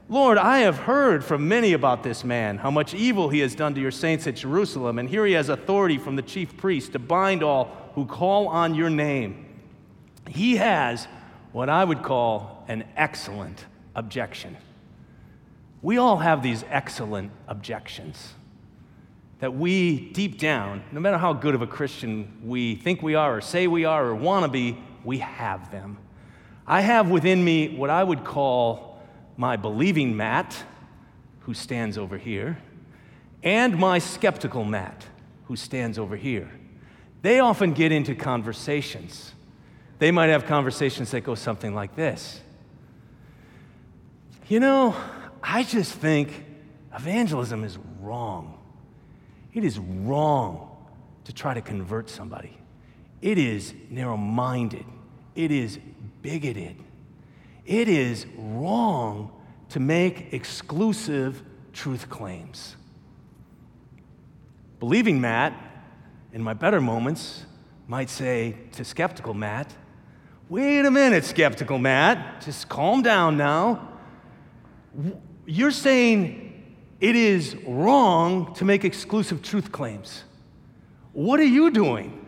Lord, 0.08 0.38
I 0.38 0.60
have 0.60 0.78
heard 0.78 1.26
from 1.26 1.48
many 1.48 1.74
about 1.74 2.04
this 2.04 2.24
man, 2.24 2.60
how 2.60 2.70
much 2.70 2.94
evil 2.94 3.30
he 3.30 3.40
has 3.40 3.56
done 3.56 3.74
to 3.74 3.82
your 3.82 3.90
saints 3.90 4.28
at 4.28 4.36
Jerusalem, 4.36 5.00
and 5.00 5.10
here 5.10 5.26
he 5.26 5.34
has 5.34 5.50
authority 5.50 5.98
from 5.98 6.16
the 6.16 6.22
chief 6.22 6.56
priest 6.58 6.92
to 6.94 7.00
bind 7.00 7.42
all 7.42 7.76
who 7.96 8.06
call 8.06 8.48
on 8.48 8.76
your 8.76 8.92
name. 8.92 9.46
He 10.28 10.58
has 10.58 11.08
what 11.54 11.70
I 11.70 11.84
would 11.84 12.04
call 12.04 12.66
an 12.68 12.84
excellent 12.96 13.66
objection. 13.96 14.58
We 15.82 15.98
all 15.98 16.18
have 16.18 16.44
these 16.44 16.64
excellent 16.70 17.32
objections 17.48 18.34
that 19.40 19.56
we, 19.56 20.12
deep 20.12 20.40
down, 20.40 20.84
no 20.92 21.00
matter 21.00 21.18
how 21.18 21.34
good 21.34 21.56
of 21.56 21.62
a 21.62 21.68
Christian 21.68 22.42
we 22.44 22.76
think 22.76 23.02
we 23.02 23.16
are, 23.16 23.38
or 23.38 23.42
say 23.42 23.68
we 23.68 23.86
are, 23.86 24.06
or 24.06 24.16
want 24.16 24.46
to 24.46 24.52
be, 24.52 24.78
we 25.04 25.18
have 25.20 25.72
them. 25.72 25.98
I 26.68 26.82
have 26.82 27.10
within 27.10 27.44
me 27.44 27.76
what 27.76 27.90
I 27.90 28.04
would 28.04 28.24
call 28.24 29.00
my 29.38 29.56
believing 29.56 30.16
Matt, 30.18 30.56
who 31.42 31.54
stands 31.54 31.98
over 31.98 32.18
here, 32.18 32.58
and 33.44 33.78
my 33.78 34.00
skeptical 34.00 34.64
Matt, 34.64 35.06
who 35.46 35.56
stands 35.56 36.00
over 36.00 36.16
here. 36.16 36.50
They 37.22 37.40
often 37.40 37.74
get 37.74 37.92
into 37.92 38.16
conversations. 38.16 39.34
They 40.00 40.12
might 40.12 40.28
have 40.28 40.46
conversations 40.46 41.12
that 41.12 41.22
go 41.22 41.36
something 41.36 41.74
like 41.74 41.96
this 41.96 42.42
You 44.48 44.60
know, 44.60 44.96
I 45.42 45.64
just 45.64 45.94
think 45.94 46.46
evangelism 46.94 47.64
is 47.64 47.78
wrong. 48.00 48.60
It 49.54 49.64
is 49.64 49.80
wrong 49.80 50.72
to 51.26 51.34
try 51.34 51.54
to 51.54 51.62
convert 51.62 52.10
somebody, 52.10 52.58
it 53.22 53.38
is 53.38 53.74
narrow 53.90 54.18
minded, 54.18 54.86
it 55.36 55.52
is 55.52 55.80
bigoted. 56.26 56.76
It 57.68 57.88
is 57.88 58.26
wrong 58.36 59.32
to 59.70 59.80
make 59.80 60.34
exclusive 60.34 61.44
truth 61.72 62.10
claims. 62.10 62.76
Believing 64.80 65.22
Matt, 65.22 65.54
in 66.34 66.42
my 66.42 66.56
better 66.56 66.82
moments, 66.82 67.46
might 67.88 68.10
say 68.10 68.58
to 68.72 68.84
skeptical 68.84 69.36
Matt, 69.36 69.72
Wait 70.50 70.84
a 70.84 70.90
minute, 70.90 71.26
skeptical 71.26 71.78
Matt, 71.78 72.42
just 72.42 72.70
calm 72.70 73.04
down 73.04 73.38
now. 73.38 73.88
You're 75.46 75.70
saying 75.70 76.76
it 77.00 77.16
is 77.16 77.56
wrong 77.68 78.56
to 78.56 78.66
make 78.66 78.84
exclusive 78.84 79.44
truth 79.44 79.72
claims. 79.72 80.24
What 81.14 81.40
are 81.40 81.52
you 81.60 81.70
doing? 81.70 82.26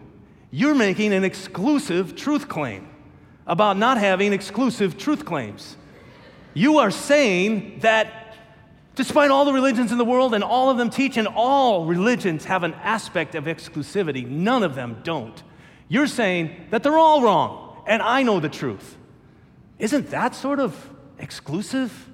You're 0.51 0.75
making 0.75 1.13
an 1.13 1.23
exclusive 1.23 2.15
truth 2.15 2.47
claim 2.47 2.89
about 3.47 3.77
not 3.77 3.97
having 3.97 4.33
exclusive 4.33 4.97
truth 4.97 5.25
claims. 5.25 5.77
You 6.53 6.79
are 6.79 6.91
saying 6.91 7.79
that 7.79 8.35
despite 8.97 9.29
all 9.29 9.45
the 9.45 9.53
religions 9.53 9.91
in 9.91 9.97
the 9.99 10.05
world 10.05 10.33
and 10.33 10.43
all 10.43 10.69
of 10.69 10.77
them 10.77 10.89
teach, 10.89 11.17
and 11.17 11.27
all 11.27 11.85
religions 11.85 12.45
have 12.45 12.63
an 12.63 12.73
aspect 12.75 13.35
of 13.35 13.45
exclusivity, 13.45 14.27
none 14.27 14.63
of 14.63 14.75
them 14.75 14.97
don't. 15.03 15.43
You're 15.87 16.07
saying 16.07 16.67
that 16.71 16.83
they're 16.83 16.97
all 16.97 17.21
wrong, 17.21 17.83
and 17.87 18.01
I 18.01 18.23
know 18.23 18.39
the 18.39 18.49
truth. 18.49 18.97
Isn't 19.79 20.09
that 20.09 20.35
sort 20.35 20.59
of 20.59 20.89
exclusive? 21.19 22.09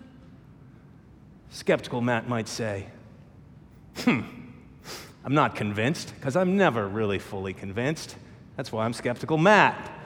Skeptical 1.50 2.02
Matt 2.02 2.28
might 2.28 2.50
say, 2.50 2.88
hmm, 4.00 4.22
I'm 5.24 5.34
not 5.34 5.56
convinced, 5.56 6.14
because 6.16 6.36
I'm 6.36 6.58
never 6.58 6.86
really 6.86 7.18
fully 7.18 7.54
convinced. 7.54 8.18
That's 8.58 8.74
why 8.74 8.84
I'm 8.84 8.94
skeptical 8.94 9.38
Matt. 9.38 10.03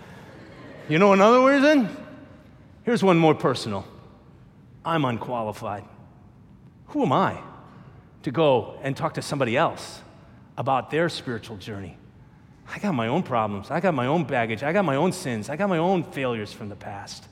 You 0.89 0.99
know 0.99 1.11
another 1.11 1.43
reason? 1.45 1.89
Here's 2.83 3.03
one 3.03 3.17
more 3.17 3.35
personal 3.35 3.85
I'm 4.85 5.03
unqualified. 5.03 5.83
Who 6.87 7.03
am 7.03 7.11
I 7.11 7.41
to 8.23 8.31
go 8.31 8.79
and 8.81 8.95
talk 8.95 9.15
to 9.15 9.21
somebody 9.21 9.57
else 9.57 10.01
about 10.57 10.89
their 10.89 11.09
spiritual 11.09 11.57
journey? 11.57 11.97
I 12.73 12.79
got 12.79 12.93
my 12.93 13.07
own 13.07 13.23
problems. 13.23 13.69
I 13.69 13.81
got 13.81 13.93
my 13.93 14.07
own 14.07 14.23
baggage. 14.23 14.63
I 14.63 14.71
got 14.71 14.85
my 14.85 14.95
own 14.95 15.11
sins. 15.11 15.49
I 15.49 15.57
got 15.57 15.67
my 15.67 15.77
own 15.77 16.03
failures 16.03 16.53
from 16.53 16.69
the 16.69 16.75
past. 16.75 17.25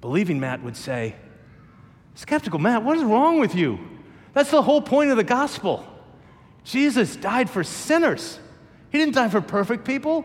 Believing 0.00 0.40
Matt 0.40 0.62
would 0.62 0.76
say, 0.76 1.14
Skeptical 2.16 2.58
Matt, 2.58 2.82
what 2.82 2.96
is 2.96 3.04
wrong 3.04 3.38
with 3.38 3.54
you? 3.54 3.78
That's 4.32 4.50
the 4.50 4.62
whole 4.62 4.82
point 4.82 5.10
of 5.10 5.16
the 5.16 5.24
gospel. 5.24 5.86
Jesus 6.64 7.14
died 7.14 7.48
for 7.48 7.62
sinners. 7.62 8.40
He 8.90 8.98
didn't 8.98 9.14
die 9.14 9.28
for 9.28 9.40
perfect 9.40 9.84
people. 9.84 10.24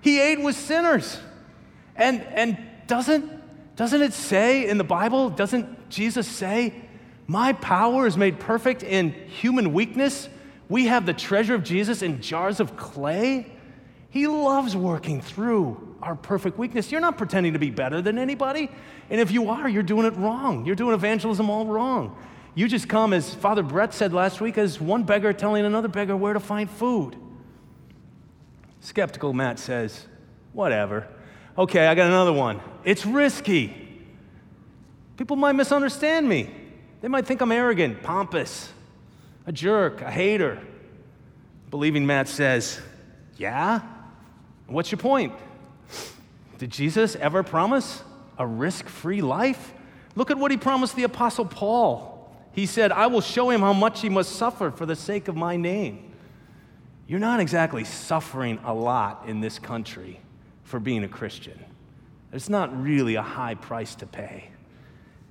He 0.00 0.20
ate 0.20 0.40
with 0.40 0.56
sinners. 0.56 1.18
And, 1.96 2.22
and 2.22 2.58
doesn't, 2.86 3.76
doesn't 3.76 4.02
it 4.02 4.12
say 4.12 4.68
in 4.68 4.78
the 4.78 4.84
Bible, 4.84 5.30
doesn't 5.30 5.88
Jesus 5.90 6.26
say, 6.26 6.74
My 7.26 7.52
power 7.52 8.06
is 8.06 8.16
made 8.16 8.40
perfect 8.40 8.82
in 8.82 9.12
human 9.12 9.72
weakness? 9.72 10.28
We 10.68 10.86
have 10.86 11.06
the 11.06 11.14
treasure 11.14 11.54
of 11.54 11.62
Jesus 11.62 12.02
in 12.02 12.20
jars 12.20 12.60
of 12.60 12.76
clay. 12.76 13.52
He 14.10 14.26
loves 14.26 14.74
working 14.74 15.20
through 15.20 15.96
our 16.02 16.14
perfect 16.14 16.58
weakness. 16.58 16.90
You're 16.90 17.00
not 17.00 17.18
pretending 17.18 17.52
to 17.52 17.58
be 17.58 17.70
better 17.70 18.00
than 18.00 18.18
anybody. 18.18 18.70
And 19.10 19.20
if 19.20 19.30
you 19.30 19.50
are, 19.50 19.68
you're 19.68 19.82
doing 19.82 20.06
it 20.06 20.16
wrong. 20.16 20.64
You're 20.64 20.76
doing 20.76 20.94
evangelism 20.94 21.50
all 21.50 21.66
wrong. 21.66 22.16
You 22.54 22.68
just 22.68 22.88
come, 22.88 23.12
as 23.12 23.34
Father 23.34 23.62
Brett 23.62 23.92
said 23.92 24.14
last 24.14 24.40
week, 24.40 24.56
as 24.56 24.80
one 24.80 25.04
beggar 25.04 25.32
telling 25.32 25.66
another 25.66 25.88
beggar 25.88 26.16
where 26.16 26.32
to 26.32 26.40
find 26.40 26.70
food. 26.70 27.16
Skeptical 28.80 29.32
Matt 29.32 29.58
says, 29.58 30.06
whatever. 30.52 31.06
Okay, 31.58 31.86
I 31.86 31.94
got 31.94 32.08
another 32.08 32.34
one. 32.34 32.60
It's 32.84 33.06
risky. 33.06 33.74
People 35.16 35.36
might 35.36 35.52
misunderstand 35.52 36.28
me. 36.28 36.50
They 37.00 37.08
might 37.08 37.26
think 37.26 37.40
I'm 37.40 37.52
arrogant, 37.52 38.02
pompous, 38.02 38.70
a 39.46 39.52
jerk, 39.52 40.02
a 40.02 40.10
hater. 40.10 40.60
Believing 41.70 42.06
Matt 42.06 42.28
says, 42.28 42.80
Yeah? 43.38 43.80
What's 44.66 44.90
your 44.90 44.98
point? 44.98 45.32
Did 46.58 46.70
Jesus 46.70 47.16
ever 47.16 47.42
promise 47.42 48.02
a 48.38 48.46
risk 48.46 48.86
free 48.88 49.22
life? 49.22 49.72
Look 50.14 50.30
at 50.30 50.38
what 50.38 50.50
he 50.50 50.56
promised 50.56 50.96
the 50.96 51.04
Apostle 51.04 51.44
Paul. 51.44 52.34
He 52.52 52.66
said, 52.66 52.92
I 52.92 53.06
will 53.06 53.20
show 53.20 53.50
him 53.50 53.60
how 53.60 53.72
much 53.72 54.00
he 54.00 54.08
must 54.08 54.32
suffer 54.32 54.70
for 54.70 54.86
the 54.86 54.96
sake 54.96 55.28
of 55.28 55.36
my 55.36 55.56
name. 55.56 56.12
You're 57.06 57.20
not 57.20 57.40
exactly 57.40 57.84
suffering 57.84 58.58
a 58.64 58.74
lot 58.74 59.24
in 59.26 59.40
this 59.40 59.58
country 59.58 60.20
for 60.66 60.80
being 60.80 61.04
a 61.04 61.08
Christian. 61.08 61.58
It's 62.32 62.48
not 62.48 62.82
really 62.82 63.14
a 63.14 63.22
high 63.22 63.54
price 63.54 63.94
to 63.96 64.06
pay. 64.06 64.50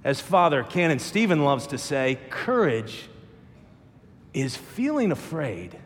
As 0.04 0.22
Father 0.22 0.64
Canon 0.64 1.00
Stephen 1.00 1.44
loves 1.44 1.68
to 1.68 1.78
say, 1.78 2.18
courage 2.30 3.10
is 4.34 4.56
feeling 4.56 5.12
afraid 5.12 5.78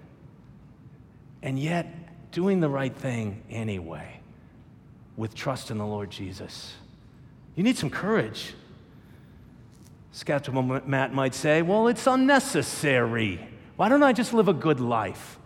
and 1.41 1.57
yet 1.57 2.31
doing 2.31 2.59
the 2.59 2.69
right 2.69 2.95
thing 2.95 3.41
anyway 3.49 4.19
with 5.17 5.33
trust 5.33 5.71
in 5.71 5.79
the 5.79 5.85
Lord 5.85 6.11
Jesus. 6.11 6.75
You 7.55 7.63
need 7.63 7.77
some 7.77 7.89
courage. 7.89 8.53
Skeptical 10.11 10.61
Matt 10.61 11.13
might 11.13 11.33
say, 11.33 11.63
well, 11.63 11.87
it's 11.87 12.05
unnecessary. 12.05 13.39
Why 13.77 13.89
don't 13.89 14.03
I 14.03 14.13
just 14.13 14.33
live 14.33 14.47
a 14.47 14.53
good 14.53 14.79
life? 14.79 15.38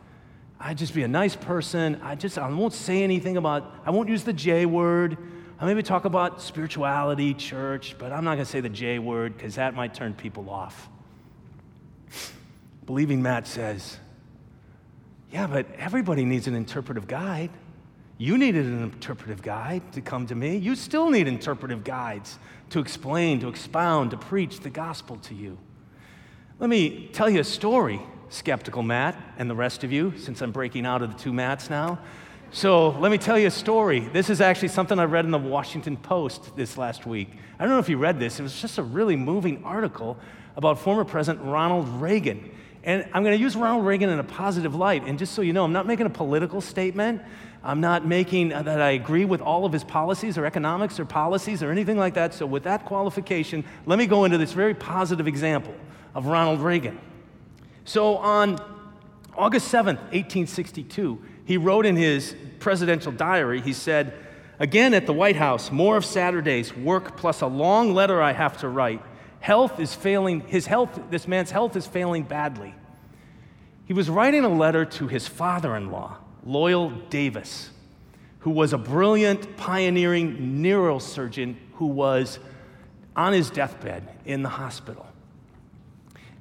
I 0.60 0.74
just 0.74 0.93
be 0.93 1.03
a 1.03 1.07
nice 1.07 1.36
person. 1.36 2.00
I 2.01 2.15
just 2.15 2.38
I 2.38 2.50
won't 2.50 2.74
say 2.74 3.03
anything 3.03 3.38
about 3.38 3.74
I 3.86 3.91
won't 3.91 4.10
use 4.10 4.24
the 4.24 4.33
J 4.33 4.65
word. 4.65 5.17
I 5.60 5.65
maybe 5.65 5.83
talk 5.83 6.05
about 6.05 6.41
spirituality, 6.41 7.33
church, 7.33 7.95
but 7.98 8.12
I'm 8.12 8.24
not 8.24 8.36
going 8.36 8.45
to 8.45 8.51
say 8.51 8.60
the 8.60 8.69
J 8.69 9.00
word 9.00 9.38
because 9.38 9.55
that 9.55 9.75
might 9.75 9.93
turn 9.93 10.13
people 10.13 10.50
off. 10.50 10.89
Believing 12.86 13.22
Matt 13.22 13.48
says, 13.48 13.98
Yeah, 15.31 15.48
but 15.48 15.67
everybody 15.77 16.25
needs 16.25 16.48
an 16.48 16.55
interpretive 16.55 17.07
guide. 17.07 17.50
You 18.17 18.38
needed 18.38 18.65
an 18.65 18.83
interpretive 18.83 19.41
guide 19.41 19.93
to 19.93 20.01
come 20.01 20.27
to 20.27 20.36
me. 20.36 20.57
You 20.57 20.75
still 20.75 21.10
need 21.10 21.27
interpretive 21.27 21.83
guides 21.83 22.38
to 22.69 22.79
explain, 22.79 23.39
to 23.41 23.48
expound, 23.48 24.12
to 24.12 24.17
preach 24.17 24.60
the 24.60 24.69
gospel 24.69 25.17
to 25.17 25.33
you. 25.33 25.57
Let 26.60 26.69
me 26.69 27.10
tell 27.12 27.29
you 27.29 27.39
a 27.39 27.43
story, 27.43 28.01
skeptical 28.33 28.81
Matt 28.81 29.15
and 29.37 29.49
the 29.49 29.55
rest 29.55 29.83
of 29.83 29.91
you, 29.91 30.13
since 30.17 30.41
I'm 30.41 30.51
breaking 30.51 30.85
out 30.85 31.01
of 31.01 31.13
the 31.13 31.19
two 31.19 31.31
Matts 31.31 31.69
now. 31.69 31.99
So 32.51 32.89
let 32.99 33.11
me 33.11 33.17
tell 33.17 33.37
you 33.37 33.47
a 33.47 33.51
story. 33.51 33.99
This 33.99 34.29
is 34.29 34.41
actually 34.41 34.67
something 34.69 34.99
I 34.99 35.05
read 35.05 35.25
in 35.25 35.31
the 35.31 35.39
Washington 35.39 35.97
Post 35.97 36.55
this 36.55 36.77
last 36.77 37.05
week. 37.05 37.29
I 37.57 37.63
don't 37.63 37.71
know 37.71 37.79
if 37.79 37.89
you 37.89 37.97
read 37.97 38.19
this, 38.19 38.39
it 38.39 38.43
was 38.43 38.59
just 38.59 38.77
a 38.77 38.83
really 38.83 39.15
moving 39.15 39.63
article 39.63 40.17
about 40.55 40.79
former 40.79 41.03
President 41.03 41.45
Ronald 41.45 41.87
Reagan. 42.01 42.51
And 42.83 43.07
I'm 43.13 43.23
going 43.23 43.35
to 43.35 43.41
use 43.41 43.55
Ronald 43.55 43.85
Reagan 43.85 44.09
in 44.09 44.19
a 44.19 44.23
positive 44.23 44.75
light. 44.75 45.03
And 45.07 45.17
just 45.17 45.33
so 45.33 45.41
you 45.41 45.53
know, 45.53 45.63
I'm 45.63 45.71
not 45.71 45.87
making 45.87 46.05
a 46.05 46.09
political 46.09 46.59
statement. 46.59 47.21
I'm 47.63 47.79
not 47.79 48.05
making 48.05 48.51
uh, 48.51 48.63
that 48.63 48.81
I 48.81 48.91
agree 48.91 49.23
with 49.25 49.41
all 49.41 49.65
of 49.65 49.71
his 49.71 49.85
policies 49.85 50.37
or 50.37 50.45
economics 50.45 50.99
or 50.99 51.05
policies 51.05 51.63
or 51.63 51.71
anything 51.71 51.97
like 51.97 52.15
that. 52.15 52.33
So, 52.33 52.45
with 52.45 52.63
that 52.63 52.83
qualification, 52.83 53.63
let 53.85 53.97
me 53.97 54.05
go 54.05 54.25
into 54.25 54.37
this 54.37 54.51
very 54.51 54.73
positive 54.73 55.27
example 55.27 55.73
of 56.13 56.25
Ronald 56.25 56.59
Reagan. 56.59 56.99
So, 57.85 58.17
on 58.17 58.59
August 59.35 59.71
7th, 59.71 59.99
1862, 60.11 61.21
he 61.45 61.57
wrote 61.57 61.85
in 61.85 61.95
his 61.95 62.35
presidential 62.59 63.11
diary, 63.11 63.61
he 63.61 63.73
said, 63.73 64.13
Again 64.59 64.93
at 64.93 65.05
the 65.05 65.13
White 65.13 65.35
House, 65.35 65.71
more 65.71 65.97
of 65.97 66.05
Saturday's 66.05 66.75
work 66.75 67.17
plus 67.17 67.41
a 67.41 67.47
long 67.47 67.93
letter 67.93 68.21
I 68.21 68.31
have 68.31 68.57
to 68.59 68.69
write. 68.69 69.01
Health 69.41 69.79
is 69.79 69.93
failing, 69.93 70.41
his 70.41 70.65
health, 70.65 70.97
this 71.09 71.27
man's 71.27 71.51
health 71.51 71.75
is 71.75 71.85
failing 71.85 72.23
badly. 72.23 72.73
He 73.85 73.93
was 73.93 74.09
writing 74.09 74.45
a 74.45 74.49
letter 74.49 74.85
to 74.85 75.07
his 75.07 75.27
father 75.27 75.75
in 75.75 75.91
law, 75.91 76.17
Loyal 76.45 76.91
Davis, 77.09 77.71
who 78.39 78.51
was 78.51 78.71
a 78.71 78.77
brilliant, 78.77 79.57
pioneering 79.57 80.61
neurosurgeon 80.61 81.55
who 81.73 81.87
was 81.87 82.39
on 83.15 83.33
his 83.33 83.49
deathbed 83.49 84.07
in 84.23 84.43
the 84.43 84.49
hospital. 84.49 85.05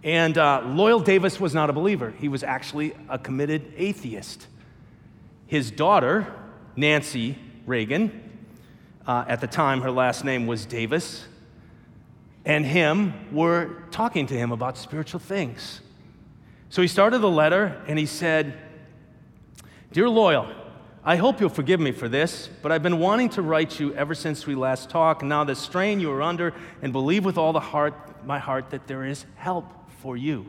And 0.02 0.36
uh, 0.36 0.62
Loyal 0.66 1.00
Davis 1.00 1.38
was 1.38 1.54
not 1.54 1.70
a 1.70 1.72
believer, 1.72 2.12
he 2.18 2.28
was 2.28 2.42
actually 2.42 2.94
a 3.08 3.18
committed 3.18 3.72
atheist. 3.76 4.46
His 5.46 5.70
daughter, 5.70 6.32
Nancy 6.76 7.38
Reagan, 7.66 8.30
uh, 9.06 9.24
at 9.28 9.40
the 9.40 9.46
time 9.46 9.82
her 9.82 9.90
last 9.90 10.24
name 10.24 10.46
was 10.46 10.64
Davis, 10.64 11.24
and 12.44 12.64
him 12.64 13.12
were 13.32 13.82
talking 13.90 14.26
to 14.26 14.34
him 14.34 14.50
about 14.50 14.76
spiritual 14.76 15.20
things. 15.20 15.80
So 16.70 16.82
he 16.82 16.88
started 16.88 17.18
the 17.18 17.30
letter 17.30 17.80
and 17.86 17.98
he 17.98 18.06
said, 18.06 18.54
Dear 19.92 20.08
Loyal, 20.08 20.50
I 21.04 21.16
hope 21.16 21.40
you'll 21.40 21.50
forgive 21.50 21.80
me 21.80 21.92
for 21.92 22.08
this, 22.08 22.48
but 22.62 22.72
I've 22.72 22.82
been 22.82 22.98
wanting 22.98 23.28
to 23.30 23.42
write 23.42 23.78
you 23.78 23.92
ever 23.94 24.14
since 24.14 24.46
we 24.46 24.54
last 24.54 24.88
talked. 24.88 25.22
Now, 25.22 25.44
the 25.44 25.54
strain 25.54 26.00
you 26.00 26.10
are 26.12 26.22
under, 26.22 26.54
and 26.80 26.92
believe 26.92 27.24
with 27.24 27.36
all 27.36 27.52
the 27.52 27.60
heart, 27.60 28.24
my 28.24 28.38
heart, 28.38 28.70
that 28.70 28.86
there 28.86 29.04
is 29.04 29.26
help 29.34 29.66
for 30.02 30.16
you. 30.16 30.44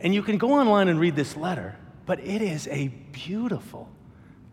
And 0.00 0.12
you 0.12 0.22
can 0.22 0.36
go 0.36 0.54
online 0.54 0.88
and 0.88 0.98
read 0.98 1.14
this 1.14 1.36
letter, 1.36 1.76
but 2.04 2.18
it 2.20 2.42
is 2.42 2.66
a 2.68 2.88
beautiful, 3.12 3.88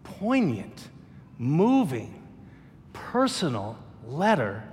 poignant, 0.04 0.90
moving, 1.38 2.24
personal 2.94 3.78
letter 4.06 4.64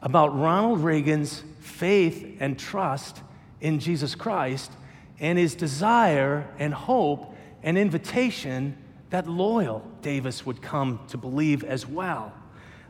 about 0.00 0.36
Ronald 0.36 0.80
Reagan's 0.80 1.42
faith 1.60 2.36
and 2.40 2.58
trust 2.58 3.22
in 3.60 3.78
Jesus 3.78 4.14
Christ 4.14 4.72
and 5.20 5.38
his 5.38 5.54
desire 5.54 6.48
and 6.58 6.74
hope 6.74 7.34
and 7.62 7.78
invitation 7.78 8.76
that 9.10 9.28
Loyal 9.28 9.82
Davis 10.02 10.44
would 10.44 10.62
come 10.62 11.00
to 11.08 11.16
believe 11.16 11.64
as 11.64 11.86
well. 11.86 12.32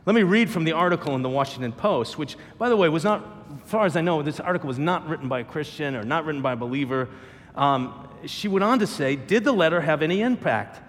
Let 0.05 0.15
me 0.15 0.23
read 0.23 0.49
from 0.49 0.63
the 0.63 0.71
article 0.71 1.15
in 1.15 1.21
the 1.21 1.29
Washington 1.29 1.71
Post, 1.71 2.17
which, 2.17 2.37
by 2.57 2.69
the 2.69 2.77
way, 2.77 2.89
was 2.89 3.03
not, 3.03 3.38
as 3.51 3.69
far 3.69 3.85
as 3.85 3.95
I 3.95 4.01
know, 4.01 4.21
this 4.21 4.39
article 4.39 4.67
was 4.67 4.79
not 4.79 5.07
written 5.07 5.27
by 5.27 5.39
a 5.39 5.43
Christian 5.43 5.95
or 5.95 6.03
not 6.03 6.25
written 6.25 6.41
by 6.41 6.53
a 6.53 6.55
believer. 6.55 7.09
Um, 7.55 8.07
she 8.25 8.47
went 8.47 8.63
on 8.63 8.79
to 8.79 8.87
say, 8.87 9.15
Did 9.15 9.43
the 9.43 9.51
letter 9.51 9.81
have 9.81 10.01
any 10.01 10.21
impact? 10.21 10.81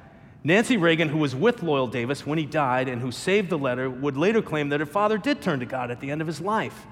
Nancy 0.43 0.77
Reagan, 0.77 1.09
who 1.09 1.19
was 1.19 1.35
with 1.35 1.63
Loyal 1.63 1.87
Davis 1.87 2.27
when 2.27 2.39
he 2.39 2.47
died 2.47 2.89
and 2.89 3.03
who 3.03 3.13
saved 3.13 3.51
the 3.51 3.59
letter, 3.59 3.91
would 3.91 4.17
later 4.17 4.41
claim 4.41 4.71
that 4.71 4.81
her 4.81 4.87
father 4.87 5.19
did 5.19 5.43
turn 5.43 5.61
to 5.61 5.67
God 5.67 5.91
at 5.91 6.01
the 6.01 6.11
end 6.11 6.21
of 6.21 6.27
his 6.27 6.41
life. 6.41 6.87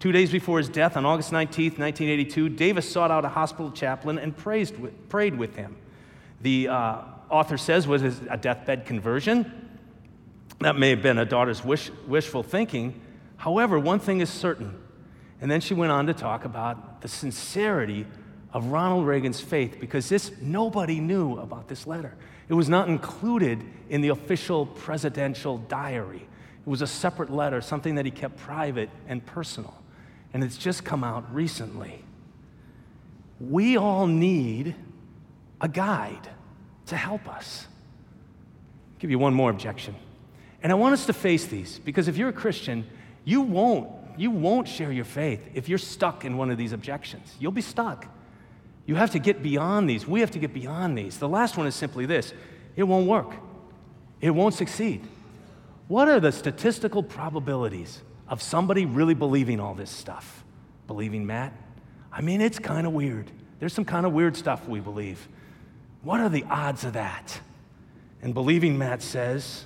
Two 0.00 0.12
days 0.12 0.30
before 0.30 0.58
his 0.58 0.68
death, 0.68 0.96
on 0.96 1.04
August 1.04 1.32
19, 1.32 1.72
1982, 1.72 2.48
Davis 2.50 2.90
sought 2.90 3.10
out 3.10 3.24
a 3.24 3.28
hospital 3.28 3.70
chaplain 3.70 4.18
and 4.18 4.34
with, 4.44 5.08
prayed 5.08 5.36
with 5.36 5.56
him. 5.56 5.76
The 6.40 6.68
uh, 6.68 7.02
author 7.30 7.56
says 7.56 7.86
was 7.86 8.02
a 8.02 8.36
deathbed 8.36 8.86
conversion. 8.86 9.68
That 10.60 10.76
may 10.76 10.90
have 10.90 11.02
been 11.02 11.18
a 11.18 11.24
daughter's 11.24 11.64
wish, 11.64 11.90
wishful 12.06 12.42
thinking. 12.42 13.00
However, 13.36 13.78
one 13.78 14.00
thing 14.00 14.20
is 14.20 14.30
certain. 14.30 14.76
And 15.40 15.50
then 15.50 15.60
she 15.60 15.74
went 15.74 15.92
on 15.92 16.06
to 16.06 16.14
talk 16.14 16.44
about 16.44 17.00
the 17.00 17.08
sincerity 17.08 18.06
of 18.52 18.66
Ronald 18.66 19.06
Reagan's 19.06 19.40
faith 19.40 19.78
because 19.78 20.08
this 20.08 20.32
nobody 20.40 21.00
knew 21.00 21.38
about 21.38 21.68
this 21.68 21.86
letter. 21.86 22.14
It 22.48 22.54
was 22.54 22.68
not 22.68 22.88
included 22.88 23.62
in 23.90 24.00
the 24.00 24.08
official 24.08 24.66
presidential 24.66 25.58
diary. 25.58 26.26
It 26.66 26.68
was 26.68 26.82
a 26.82 26.86
separate 26.86 27.30
letter, 27.30 27.60
something 27.60 27.94
that 27.96 28.04
he 28.04 28.10
kept 28.10 28.36
private 28.38 28.90
and 29.06 29.24
personal. 29.24 29.74
And 30.32 30.42
it's 30.42 30.56
just 30.56 30.84
come 30.84 31.04
out 31.04 31.32
recently. 31.34 32.04
We 33.40 33.76
all 33.76 34.06
need 34.06 34.74
a 35.60 35.68
guide 35.68 36.28
to 36.86 36.96
help 36.96 37.28
us. 37.28 37.66
I'll 37.68 39.00
give 39.00 39.10
you 39.10 39.18
one 39.18 39.34
more 39.34 39.50
objection. 39.50 39.94
And 40.62 40.72
I 40.72 40.74
want 40.74 40.94
us 40.94 41.06
to 41.06 41.12
face 41.12 41.46
these 41.46 41.78
because 41.78 42.08
if 42.08 42.16
you're 42.16 42.30
a 42.30 42.32
Christian, 42.34 42.86
you 43.24 43.42
won't 43.42 43.90
you 44.18 44.30
won't 44.30 44.68
share 44.68 44.92
your 44.92 45.04
faith 45.04 45.48
if 45.54 45.68
you're 45.68 45.78
stuck 45.78 46.24
in 46.24 46.36
one 46.36 46.50
of 46.50 46.58
these 46.58 46.72
objections. 46.72 47.34
You'll 47.38 47.52
be 47.52 47.62
stuck. 47.62 48.06
You 48.86 48.94
have 48.94 49.10
to 49.12 49.18
get 49.18 49.42
beyond 49.42 49.88
these. 49.88 50.06
We 50.06 50.20
have 50.20 50.30
to 50.32 50.38
get 50.38 50.54
beyond 50.54 50.96
these. 50.96 51.18
The 51.18 51.28
last 51.28 51.56
one 51.56 51.66
is 51.66 51.74
simply 51.74 52.06
this 52.06 52.32
it 52.76 52.84
won't 52.84 53.06
work, 53.06 53.34
it 54.20 54.30
won't 54.30 54.54
succeed. 54.54 55.06
What 55.88 56.08
are 56.08 56.20
the 56.20 56.32
statistical 56.32 57.02
probabilities 57.02 58.02
of 58.28 58.42
somebody 58.42 58.84
really 58.84 59.14
believing 59.14 59.58
all 59.58 59.74
this 59.74 59.90
stuff? 59.90 60.44
Believing 60.86 61.26
Matt? 61.26 61.52
I 62.12 62.20
mean, 62.20 62.40
it's 62.40 62.58
kind 62.58 62.86
of 62.86 62.92
weird. 62.92 63.30
There's 63.58 63.72
some 63.72 63.84
kind 63.84 64.04
of 64.04 64.12
weird 64.12 64.36
stuff 64.36 64.68
we 64.68 64.80
believe. 64.80 65.28
What 66.02 66.20
are 66.20 66.28
the 66.28 66.44
odds 66.44 66.84
of 66.84 66.92
that? 66.92 67.40
And 68.22 68.34
believing 68.34 68.78
Matt 68.78 69.02
says, 69.02 69.64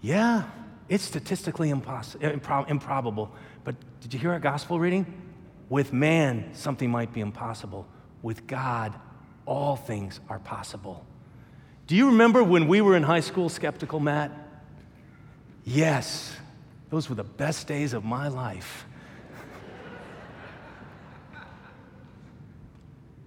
yeah, 0.00 0.44
it's 0.88 1.04
statistically 1.04 1.70
impossible, 1.70 2.26
uh, 2.26 2.30
impro- 2.30 2.68
improbable. 2.68 3.32
But 3.64 3.74
did 4.00 4.14
you 4.14 4.20
hear 4.20 4.32
our 4.32 4.38
gospel 4.38 4.78
reading? 4.78 5.06
With 5.68 5.92
man, 5.92 6.50
something 6.52 6.90
might 6.90 7.12
be 7.12 7.20
impossible. 7.20 7.86
With 8.22 8.46
God, 8.46 8.94
all 9.46 9.76
things 9.76 10.20
are 10.28 10.38
possible. 10.38 11.04
Do 11.86 11.96
you 11.96 12.06
remember 12.06 12.42
when 12.42 12.68
we 12.68 12.80
were 12.80 12.96
in 12.96 13.02
high 13.02 13.20
school, 13.20 13.48
skeptical 13.48 14.00
Matt? 14.00 14.30
Yes, 15.64 16.36
those 16.90 17.08
were 17.08 17.16
the 17.16 17.24
best 17.24 17.66
days 17.66 17.92
of 17.92 18.04
my 18.04 18.28
life. 18.28 18.86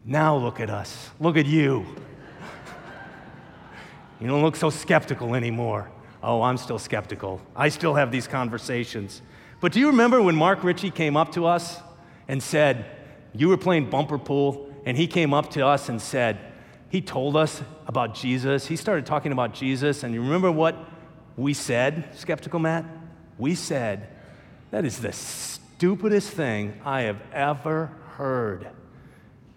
now 0.05 0.37
look 0.37 0.61
at 0.61 0.69
us. 0.69 1.09
Look 1.19 1.35
at 1.35 1.45
you. 1.45 1.85
You 4.19 4.27
don't 4.27 4.41
look 4.41 4.55
so 4.55 4.69
skeptical 4.69 5.35
anymore. 5.35 5.89
Oh, 6.21 6.41
I'm 6.41 6.57
still 6.57 6.79
skeptical. 6.79 7.41
I 7.55 7.69
still 7.69 7.95
have 7.95 8.11
these 8.11 8.27
conversations. 8.27 9.21
But 9.61 9.71
do 9.71 9.79
you 9.79 9.87
remember 9.87 10.21
when 10.21 10.35
Mark 10.35 10.63
Ritchie 10.63 10.91
came 10.91 11.15
up 11.17 11.31
to 11.33 11.45
us 11.45 11.79
and 12.27 12.41
said, 12.41 12.85
You 13.33 13.49
were 13.49 13.57
playing 13.57 13.89
bumper 13.89 14.17
pool, 14.17 14.73
and 14.85 14.97
he 14.97 15.07
came 15.07 15.33
up 15.33 15.51
to 15.51 15.65
us 15.65 15.89
and 15.89 16.01
said, 16.01 16.39
He 16.89 17.01
told 17.01 17.35
us 17.35 17.61
about 17.87 18.15
Jesus. 18.15 18.67
He 18.67 18.75
started 18.75 19.05
talking 19.05 19.31
about 19.31 19.53
Jesus, 19.53 20.03
and 20.03 20.13
you 20.13 20.21
remember 20.21 20.51
what 20.51 20.77
we 21.37 21.53
said, 21.53 22.09
Skeptical 22.15 22.59
Matt? 22.59 22.85
we 23.39 23.55
said, 23.55 24.07
That 24.69 24.85
is 24.85 24.99
the 24.99 25.13
stupidest 25.13 26.29
thing 26.29 26.79
I 26.85 27.03
have 27.03 27.21
ever 27.33 27.87
heard. 28.17 28.67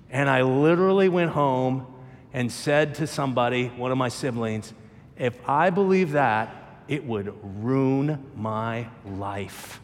And 0.08 0.30
I 0.30 0.42
literally 0.42 1.08
went 1.08 1.32
home 1.32 1.86
and 2.32 2.50
said 2.50 2.94
to 2.94 3.06
somebody, 3.06 3.68
one 3.68 3.92
of 3.92 3.98
my 3.98 4.08
siblings, 4.08 4.72
if 5.16 5.48
I 5.48 5.70
believe 5.70 6.12
that, 6.12 6.54
it 6.88 7.04
would 7.04 7.34
ruin 7.62 8.24
my 8.36 8.88
life. 9.06 9.80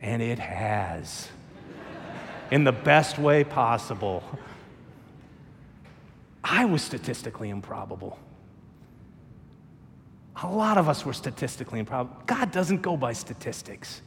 And 0.00 0.20
it 0.20 0.38
has, 0.38 1.28
in 2.50 2.64
the 2.64 2.72
best 2.72 3.18
way 3.18 3.44
possible. 3.44 4.24
I 6.42 6.64
was 6.64 6.82
statistically 6.82 7.50
improbable. 7.50 8.18
A 10.42 10.48
lot 10.48 10.76
of 10.76 10.88
us 10.88 11.04
were 11.06 11.12
statistically 11.12 11.78
improbable. 11.78 12.20
God 12.26 12.50
doesn't 12.50 12.82
go 12.82 12.96
by 12.96 13.12
statistics. 13.12 14.02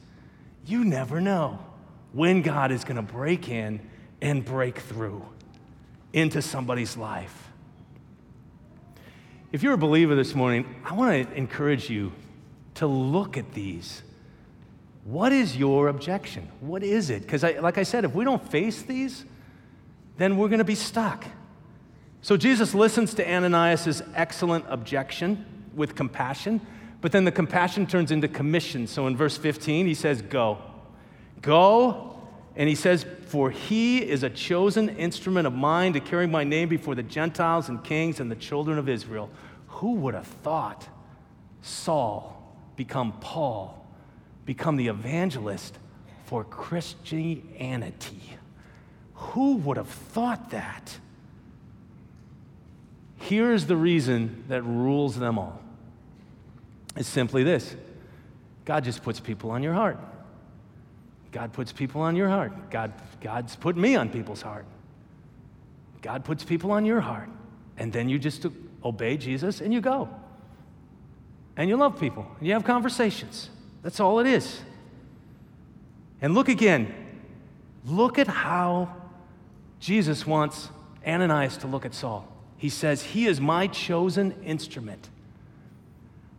You 0.66 0.84
never 0.84 1.22
know 1.22 1.60
when 2.12 2.42
God 2.42 2.72
is 2.72 2.84
going 2.84 2.98
to 2.98 3.02
break 3.02 3.48
in 3.48 3.80
and 4.22 4.44
break 4.44 4.80
through 4.80 5.24
into 6.12 6.42
somebody's 6.42 6.98
life. 6.98 7.52
If 9.56 9.64
you're 9.64 9.72
a 9.72 9.78
believer 9.78 10.16
this 10.16 10.36
morning, 10.36 10.66
I 10.84 10.92
want 10.96 11.30
to 11.30 11.34
encourage 11.34 11.90
you 11.90 12.12
to 12.74 12.88
look 12.88 13.38
at 13.38 13.54
these. 13.54 14.04
What 15.06 15.32
is 15.32 15.56
your 15.56 15.88
objection? 15.88 16.50
What 16.60 16.84
is 16.84 17.10
it? 17.10 17.22
Because, 17.22 17.44
like 17.44 17.78
I 17.78 17.84
said, 17.84 18.04
if 18.04 18.14
we 18.14 18.26
don't 18.26 18.46
face 18.52 18.82
these, 18.82 19.24
then 20.18 20.36
we're 20.36 20.50
going 20.50 20.60
to 20.60 20.66
be 20.66 20.76
stuck. 20.76 21.24
So 22.22 22.36
Jesus 22.36 22.76
listens 22.76 23.14
to 23.14 23.26
Ananias' 23.26 24.02
excellent 24.14 24.66
objection 24.68 25.46
with 25.74 25.96
compassion, 25.96 26.60
but 27.00 27.14
then 27.14 27.24
the 27.24 27.32
compassion 27.32 27.88
turns 27.88 28.12
into 28.12 28.28
commission. 28.28 28.88
So 28.88 29.08
in 29.08 29.16
verse 29.16 29.38
15, 29.38 29.88
he 29.88 29.94
says, 29.94 30.22
Go. 30.22 30.58
Go. 31.42 32.15
And 32.56 32.70
he 32.70 32.76
says, 32.76 33.06
For 33.28 33.52
he 33.52 34.00
is 34.00 34.24
a 34.24 34.30
chosen 34.30 34.90
instrument 34.90 35.48
of 35.48 35.54
mine 35.54 35.94
to 35.94 36.00
carry 36.00 36.28
my 36.28 36.44
name 36.44 36.70
before 36.70 36.96
the 36.96 37.04
Gentiles 37.04 37.70
and 37.70 37.84
kings 37.84 38.20
and 38.20 38.32
the 38.32 38.36
children 38.36 38.78
of 38.78 38.88
Israel. 38.88 39.30
Who 39.68 39.94
would 39.96 40.14
have 40.14 40.28
thought 40.28 40.88
Saul 41.62 42.56
become 42.76 43.14
Paul, 43.20 43.86
become 44.46 44.78
the 44.78 44.88
evangelist 44.88 45.78
for 46.26 46.44
Christianity? 46.44 48.22
Who 49.16 49.56
would 49.58 49.78
have 49.78 49.90
thought 49.90 50.52
that? 50.52 50.98
Here's 53.18 53.66
the 53.66 53.76
reason 53.76 54.46
that 54.50 54.62
rules 54.62 55.18
them 55.18 55.40
all. 55.40 55.60
It's 56.96 57.10
simply 57.10 57.44
this 57.44 57.76
God 58.64 58.84
just 58.84 59.04
puts 59.04 59.20
people 59.20 59.52
on 59.52 59.62
your 59.62 59.74
heart. 59.74 60.00
God 61.36 61.52
puts 61.52 61.74
people 61.74 62.00
on 62.00 62.16
your 62.16 62.30
heart. 62.30 62.70
God, 62.70 62.94
God's 63.20 63.58
put 63.58 63.76
me 63.76 63.98
on 63.98 64.08
people's 64.08 64.42
heart. 64.42 64.64
God 66.02 66.24
puts 66.24 66.46
people 66.46 66.72
on 66.72 66.86
your 66.86 67.02
heart. 67.02 67.28
And 67.78 67.92
then 67.92 68.08
you 68.08 68.18
just 68.18 68.46
obey 68.86 69.18
Jesus 69.18 69.60
and 69.60 69.74
you 69.74 69.82
go. 69.82 70.08
And 71.58 71.68
you 71.68 71.76
love 71.76 72.00
people 72.00 72.26
and 72.40 72.48
you 72.48 72.54
have 72.54 72.64
conversations. 72.64 73.50
That's 73.84 74.00
all 74.00 74.20
it 74.20 74.28
is. 74.28 74.62
And 76.22 76.34
look 76.34 76.48
again. 76.48 76.96
Look 77.84 78.18
at 78.18 78.28
how 78.28 78.96
Jesus 79.82 80.26
wants 80.26 80.70
Ananias 81.06 81.58
to 81.58 81.68
look 81.68 81.86
at 81.86 81.94
Saul. 81.94 82.26
He 82.56 82.70
says, 82.70 83.04
He 83.04 83.26
is 83.26 83.42
my 83.42 83.68
chosen 83.68 84.42
instrument. 84.42 85.10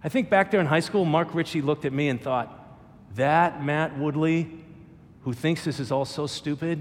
I 0.02 0.08
think 0.08 0.30
back 0.30 0.50
there 0.50 0.60
in 0.60 0.66
high 0.66 0.80
school, 0.80 1.04
Mark 1.04 1.34
Ritchie 1.34 1.60
looked 1.60 1.84
at 1.84 1.92
me 1.92 2.08
and 2.08 2.18
thought, 2.18 2.62
that 3.16 3.64
Matt 3.64 3.98
Woodley, 3.98 4.48
who 5.26 5.32
thinks 5.32 5.64
this 5.64 5.80
is 5.80 5.90
all 5.90 6.04
so 6.04 6.24
stupid, 6.24 6.80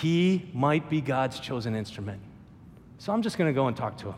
he 0.00 0.48
might 0.54 0.88
be 0.88 1.02
God's 1.02 1.38
chosen 1.38 1.76
instrument. 1.76 2.18
So 2.96 3.12
I'm 3.12 3.20
just 3.20 3.36
going 3.36 3.50
to 3.50 3.54
go 3.54 3.66
and 3.66 3.76
talk 3.76 3.98
to 3.98 4.06
him. 4.06 4.14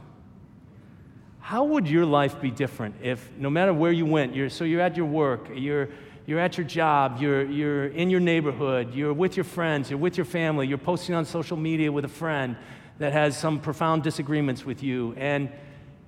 How 1.40 1.64
would 1.64 1.88
your 1.88 2.06
life 2.06 2.40
be 2.40 2.52
different 2.52 2.94
if, 3.02 3.28
no 3.36 3.50
matter 3.50 3.74
where 3.74 3.90
you 3.90 4.06
went, 4.06 4.36
you're, 4.36 4.48
so 4.48 4.62
you're 4.62 4.80
at 4.80 4.96
your 4.96 5.06
work, 5.06 5.48
you're, 5.52 5.88
you're 6.24 6.38
at 6.38 6.56
your 6.56 6.68
job, 6.68 7.20
you're, 7.20 7.44
you're 7.44 7.86
in 7.88 8.10
your 8.10 8.20
neighborhood, 8.20 8.94
you're 8.94 9.12
with 9.12 9.36
your 9.36 9.42
friends, 9.42 9.90
you're 9.90 9.98
with 9.98 10.16
your 10.16 10.24
family, 10.24 10.68
you're 10.68 10.78
posting 10.78 11.16
on 11.16 11.24
social 11.24 11.56
media 11.56 11.90
with 11.90 12.04
a 12.04 12.08
friend 12.08 12.56
that 13.00 13.12
has 13.12 13.36
some 13.36 13.58
profound 13.58 14.04
disagreements 14.04 14.64
with 14.64 14.84
you, 14.84 15.14
and 15.16 15.50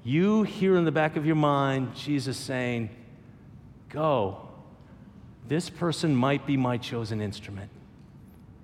you 0.05 0.45
hear 0.45 0.77
in 0.77 0.85
the 0.85 0.93
back 0.93 1.17
of 1.17 1.27
your 1.27 1.35
mind 1.35 1.97
Jesus 1.97 2.37
saying, 2.37 2.91
Go. 3.89 4.48
This 5.49 5.71
person 5.71 6.15
might 6.15 6.47
be 6.47 6.57
my 6.57 6.77
chosen 6.77 7.21
instrument. 7.21 7.71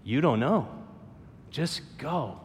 You 0.04 0.20
don't 0.20 0.38
know. 0.38 0.68
Just 1.50 1.80
go. 1.98 2.38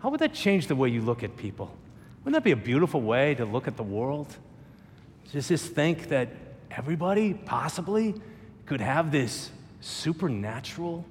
How 0.00 0.10
would 0.10 0.20
that 0.20 0.34
change 0.34 0.66
the 0.66 0.76
way 0.76 0.90
you 0.90 1.00
look 1.00 1.22
at 1.22 1.36
people? 1.36 1.74
Wouldn't 2.22 2.34
that 2.34 2.44
be 2.44 2.52
a 2.52 2.56
beautiful 2.56 3.00
way 3.00 3.34
to 3.36 3.46
look 3.46 3.66
at 3.66 3.76
the 3.78 3.82
world? 3.82 4.36
Just, 5.32 5.48
just 5.48 5.72
think 5.72 6.08
that 6.08 6.28
everybody 6.70 7.32
possibly 7.32 8.14
could 8.66 8.82
have 8.82 9.10
this 9.10 9.50
supernatural 9.80 11.06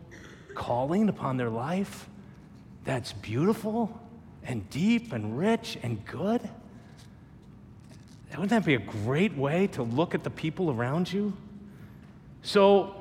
calling 0.53 1.09
upon 1.09 1.37
their 1.37 1.49
life 1.49 2.07
that's 2.83 3.13
beautiful 3.13 3.99
and 4.43 4.69
deep 4.69 5.13
and 5.13 5.37
rich 5.37 5.77
and 5.81 6.05
good? 6.05 6.47
Wouldn't 8.31 8.49
that 8.51 8.65
be 8.65 8.75
a 8.75 8.79
great 8.79 9.35
way 9.35 9.65
to 9.67 9.81
look 9.81 10.13
at 10.13 10.23
the 10.23 10.29
people 10.29 10.69
around 10.69 11.11
you? 11.11 11.33
So, 12.47 12.95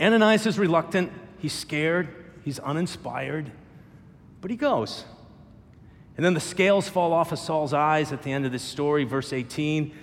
Ananias 0.00 0.46
is 0.46 0.58
reluctant, 0.58 1.12
he's 1.36 1.52
scared, 1.52 2.08
he's 2.42 2.58
uninspired, 2.58 3.52
but 4.40 4.50
he 4.50 4.56
goes. 4.56 5.04
And 6.16 6.24
then 6.24 6.32
the 6.32 6.40
scales 6.40 6.88
fall 6.88 7.12
off 7.12 7.32
of 7.32 7.38
Saul's 7.38 7.74
eyes 7.74 8.12
at 8.12 8.22
the 8.22 8.32
end 8.32 8.46
of 8.46 8.52
this 8.52 8.62
story, 8.62 9.04
verse 9.04 9.34
18, 9.34 9.94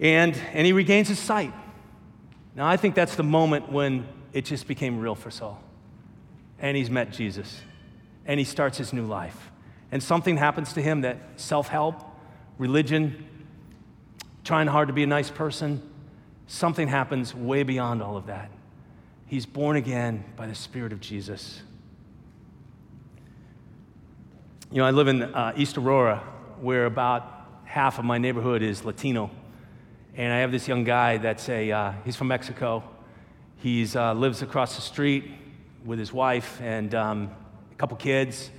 and, 0.00 0.36
and 0.52 0.66
he 0.66 0.74
regains 0.74 1.08
his 1.08 1.18
sight. 1.18 1.50
Now, 2.54 2.66
I 2.66 2.76
think 2.76 2.94
that's 2.94 3.16
the 3.16 3.22
moment 3.22 3.72
when 3.72 4.06
it 4.34 4.44
just 4.44 4.68
became 4.68 5.00
real 5.00 5.14
for 5.14 5.30
Saul. 5.30 5.58
And 6.58 6.76
he's 6.76 6.90
met 6.90 7.10
Jesus, 7.10 7.62
and 8.26 8.38
he 8.38 8.44
starts 8.44 8.76
his 8.76 8.92
new 8.92 9.06
life. 9.06 9.50
And 9.90 10.02
something 10.02 10.36
happens 10.36 10.74
to 10.74 10.82
him 10.82 11.00
that 11.00 11.16
self 11.36 11.68
help, 11.68 12.04
religion, 12.58 13.26
trying 14.44 14.66
hard 14.66 14.88
to 14.88 14.94
be 14.94 15.04
a 15.04 15.06
nice 15.06 15.30
person, 15.30 15.80
something 16.46 16.88
happens 16.88 17.34
way 17.34 17.62
beyond 17.62 18.02
all 18.02 18.16
of 18.16 18.26
that. 18.26 18.50
He's 19.26 19.46
born 19.46 19.76
again 19.76 20.24
by 20.36 20.46
the 20.46 20.54
Spirit 20.54 20.92
of 20.92 21.00
Jesus. 21.00 21.60
You 24.70 24.78
know, 24.78 24.84
I 24.84 24.90
live 24.90 25.08
in 25.08 25.22
uh, 25.22 25.52
East 25.56 25.78
Aurora, 25.78 26.18
where 26.60 26.86
about 26.86 27.60
half 27.64 27.98
of 27.98 28.04
my 28.04 28.18
neighborhood 28.18 28.62
is 28.62 28.84
Latino. 28.84 29.30
And 30.16 30.32
I 30.32 30.38
have 30.38 30.52
this 30.52 30.66
young 30.66 30.84
guy 30.84 31.18
that's 31.18 31.48
a, 31.48 31.70
uh, 31.70 31.92
he's 32.04 32.16
from 32.16 32.28
Mexico. 32.28 32.82
He 33.56 33.86
uh, 33.94 34.14
lives 34.14 34.42
across 34.42 34.76
the 34.76 34.82
street 34.82 35.30
with 35.84 35.98
his 35.98 36.12
wife 36.12 36.60
and 36.60 36.94
um, 36.94 37.30
a 37.72 37.74
couple 37.76 37.96
kids. 37.96 38.50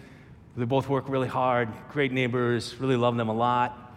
They 0.56 0.65
both 0.65 0.89
work 0.89 1.08
really 1.08 1.28
hard, 1.28 1.69
great 1.89 2.12
neighbors, 2.12 2.76
really 2.80 2.95
love 2.95 3.15
them 3.15 3.30
a 3.30 3.34
lot. 3.34 3.95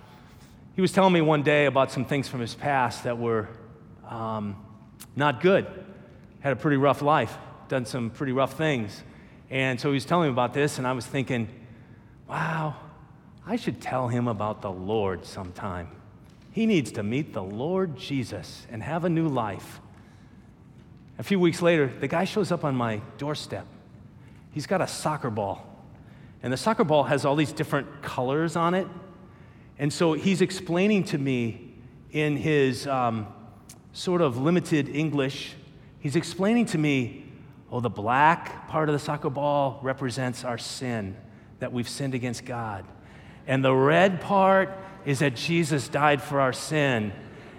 He 0.75 0.81
was 0.81 0.93
telling 0.93 1.13
me 1.13 1.21
one 1.21 1.43
day 1.43 1.67
about 1.67 1.91
some 1.91 2.05
things 2.05 2.29
from 2.29 2.41
his 2.41 2.55
past 2.55 3.05
that 3.05 3.19
were 3.19 3.49
um, 4.11 4.57
not 5.17 5.41
good. 5.41 5.67
Had 6.41 6.53
a 6.53 6.57
pretty 6.57 6.77
rough 6.77 7.01
life, 7.01 7.37
done 7.69 7.87
some 7.87 8.11
pretty 8.11 8.33
rough 8.33 8.55
things. 8.55 9.03
And 9.49 9.81
so 9.81 9.89
he 9.89 9.95
was 9.95 10.05
telling 10.05 10.29
me 10.29 10.33
about 10.33 10.53
this, 10.53 10.79
and 10.79 10.87
I 10.87 10.93
was 10.93 11.07
thinking, 11.07 11.49
wow, 12.29 12.77
I 13.47 13.57
should 13.57 13.81
tell 13.81 14.09
him 14.09 14.29
about 14.29 14.63
the 14.63 14.71
Lord 14.71 15.25
sometime. 15.25 15.89
He 16.53 16.67
needs 16.67 16.93
to 16.93 17.03
meet 17.03 17.33
the 17.33 17.43
Lord 17.43 17.97
Jesus 17.97 18.67
and 18.71 18.83
have 18.83 19.05
a 19.05 19.09
new 19.09 19.29
life. 19.29 19.81
A 21.19 21.23
few 21.23 21.39
weeks 21.39 21.63
later, 21.63 21.93
the 22.01 22.09
guy 22.09 22.25
shows 22.25 22.51
up 22.51 22.65
on 22.65 22.75
my 22.75 23.01
doorstep. 23.19 23.67
He's 24.53 24.67
got 24.67 24.81
a 24.81 24.87
soccer 24.87 25.31
ball, 25.31 25.67
and 26.43 26.53
the 26.53 26.57
soccer 26.57 26.85
ball 26.85 27.05
has 27.05 27.25
all 27.25 27.37
these 27.37 27.53
different 27.53 28.03
colors 28.03 28.57
on 28.57 28.75
it. 28.75 28.87
And 29.79 29.93
so 29.93 30.13
he's 30.13 30.41
explaining 30.41 31.05
to 31.05 31.19
me 31.19 31.75
in 32.13 32.37
his 32.37 32.87
um, 32.87 33.27
sort 33.93 34.21
of 34.21 34.39
limited 34.39 34.89
English, 34.89 35.55
he's 35.99 36.17
explaining 36.17 36.67
to 36.67 36.79
me, 36.79 37.25
oh, 37.71 37.81
the 37.81 37.91
black 37.91 38.69
part 38.69 38.89
of 38.89 38.93
the 38.93 38.99
soccer 38.99 39.31
ball 39.31 39.81
represents 39.83 40.45
our 40.45 40.59
sin 40.59 41.17
that 41.59 41.73
we've 41.73 41.89
sinned 41.89 42.15
against 42.15 42.45
God. 42.45 42.85
And 43.47 43.65
the 43.65 43.75
red 43.75 44.21
part 44.21 44.77
is 45.05 45.21
that 45.21 45.35
Jesus 45.35 45.89
died 45.89 46.23
for 46.23 46.41
our 46.41 46.53
sin. 46.53 47.13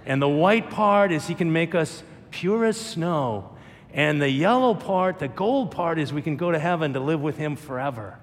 And 0.05 0.21
the 0.21 0.29
white 0.29 0.69
part 0.69 1.11
is 1.11 1.27
he 1.27 1.35
can 1.35 1.51
make 1.51 1.75
us 1.75 2.03
pure 2.31 2.65
as 2.65 2.77
snow. 2.77 3.55
And 3.93 4.21
the 4.21 4.29
yellow 4.29 4.73
part, 4.73 5.19
the 5.19 5.27
gold 5.27 5.71
part, 5.71 5.99
is 5.99 6.13
we 6.13 6.21
can 6.21 6.37
go 6.37 6.51
to 6.51 6.59
heaven 6.59 6.93
to 6.93 6.99
live 6.99 7.21
with 7.21 7.37
him 7.37 7.55
forever. 7.55 8.17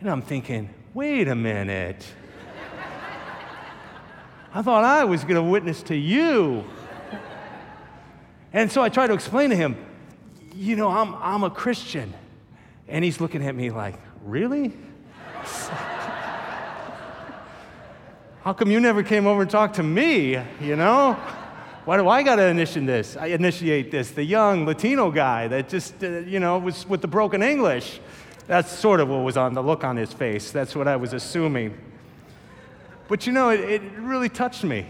And 0.00 0.10
I'm 0.10 0.22
thinking, 0.22 0.70
wait 0.92 1.28
a 1.28 1.34
minute. 1.34 2.04
I 4.52 4.62
thought 4.62 4.84
I 4.84 5.04
was 5.04 5.22
going 5.22 5.36
to 5.36 5.42
witness 5.42 5.82
to 5.84 5.96
you. 5.96 6.64
And 8.54 8.70
so 8.70 8.80
I 8.82 8.88
try 8.88 9.08
to 9.08 9.12
explain 9.12 9.50
to 9.50 9.56
him, 9.56 9.76
you 10.54 10.76
know, 10.76 10.88
I'm, 10.88 11.16
I'm 11.16 11.42
a 11.42 11.50
Christian. 11.50 12.14
And 12.86 13.04
he's 13.04 13.20
looking 13.20 13.44
at 13.44 13.56
me 13.56 13.70
like, 13.70 13.96
really? 14.24 14.72
How 18.42 18.52
come 18.52 18.70
you 18.70 18.78
never 18.78 19.02
came 19.02 19.26
over 19.26 19.42
and 19.42 19.50
talked 19.50 19.74
to 19.76 19.82
me, 19.82 20.38
you 20.60 20.76
know? 20.76 21.14
Why 21.84 21.96
do 21.96 22.08
I 22.08 22.22
got 22.22 22.36
to 22.36 22.44
initiate 22.44 22.86
this? 22.86 23.16
I 23.16 23.26
initiate 23.26 23.90
this. 23.90 24.12
The 24.12 24.22
young 24.22 24.64
Latino 24.66 25.10
guy 25.10 25.48
that 25.48 25.68
just, 25.68 26.04
uh, 26.04 26.20
you 26.20 26.38
know, 26.38 26.56
was 26.58 26.88
with 26.88 27.00
the 27.00 27.08
broken 27.08 27.42
English. 27.42 28.00
That's 28.46 28.70
sort 28.70 29.00
of 29.00 29.08
what 29.08 29.24
was 29.24 29.36
on 29.36 29.54
the 29.54 29.62
look 29.62 29.82
on 29.82 29.96
his 29.96 30.12
face. 30.12 30.52
That's 30.52 30.76
what 30.76 30.86
I 30.86 30.94
was 30.94 31.12
assuming. 31.12 31.76
But 33.08 33.26
you 33.26 33.32
know, 33.32 33.50
it, 33.50 33.60
it 33.60 33.82
really 33.98 34.28
touched 34.28 34.62
me. 34.62 34.86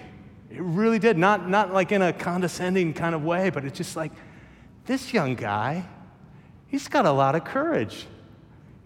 It 0.54 0.62
really 0.62 1.00
did. 1.00 1.18
Not, 1.18 1.48
not 1.48 1.72
like 1.72 1.90
in 1.90 2.00
a 2.00 2.12
condescending 2.12 2.94
kind 2.94 3.14
of 3.14 3.24
way, 3.24 3.50
but 3.50 3.64
it's 3.64 3.76
just 3.76 3.96
like, 3.96 4.12
this 4.86 5.12
young 5.12 5.34
guy, 5.34 5.84
he's 6.68 6.86
got 6.88 7.06
a 7.06 7.10
lot 7.10 7.34
of 7.34 7.44
courage. 7.44 8.06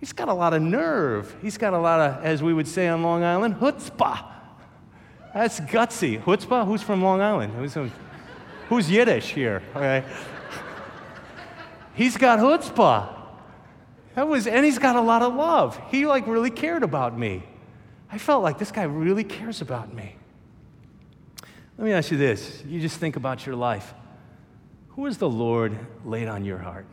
He's 0.01 0.13
got 0.13 0.29
a 0.29 0.33
lot 0.33 0.55
of 0.55 0.63
nerve. 0.63 1.37
He's 1.43 1.59
got 1.59 1.75
a 1.75 1.79
lot 1.79 2.01
of, 2.01 2.25
as 2.25 2.43
we 2.43 2.55
would 2.55 2.69
say 2.69 2.89
on 2.89 3.03
Long 3.03 3.23
Island, 3.23 3.57
chutzpah. 3.57 4.25
That's 5.35 5.61
gutsy. 5.61 6.23
Chutzpah? 6.23 6.67
Who's 6.67 6.83
from 6.83 7.03
Long 7.03 7.21
Island? 7.21 7.53
Who's, 7.53 7.77
who's 8.69 8.91
Yiddish 8.91 9.33
here? 9.33 9.63
Okay. 9.75 10.05
He's 11.95 12.17
got 12.17 12.39
chutzpah. 12.39 13.15
That 14.15 14.27
was, 14.27 14.47
and 14.47 14.65
he's 14.65 14.79
got 14.79 14.97
a 14.97 15.01
lot 15.01 15.23
of 15.23 15.35
love. 15.35 15.79
He 15.91 16.07
like 16.07 16.27
really 16.27 16.51
cared 16.51 16.83
about 16.83 17.19
me. 17.19 17.43
I 18.11 18.19
felt 18.19 18.43
like 18.43 18.59
this 18.59 18.73
guy 18.73 18.85
really 18.85 19.25
cares 19.25 19.61
about 19.61 19.93
me. 19.93 20.18
Let 21.79 21.85
me 21.85 21.93
ask 21.93 22.11
you 22.11 22.19
this. 22.19 22.65
You 22.67 22.81
just 22.81 22.99
think 22.99 23.15
about 23.15 23.47
your 23.47 23.55
life. 23.55 23.95
Who 24.89 25.05
has 25.05 25.17
the 25.17 25.29
Lord 25.29 25.79
laid 26.05 26.27
on 26.27 26.45
your 26.45 26.59
heart? 26.59 26.87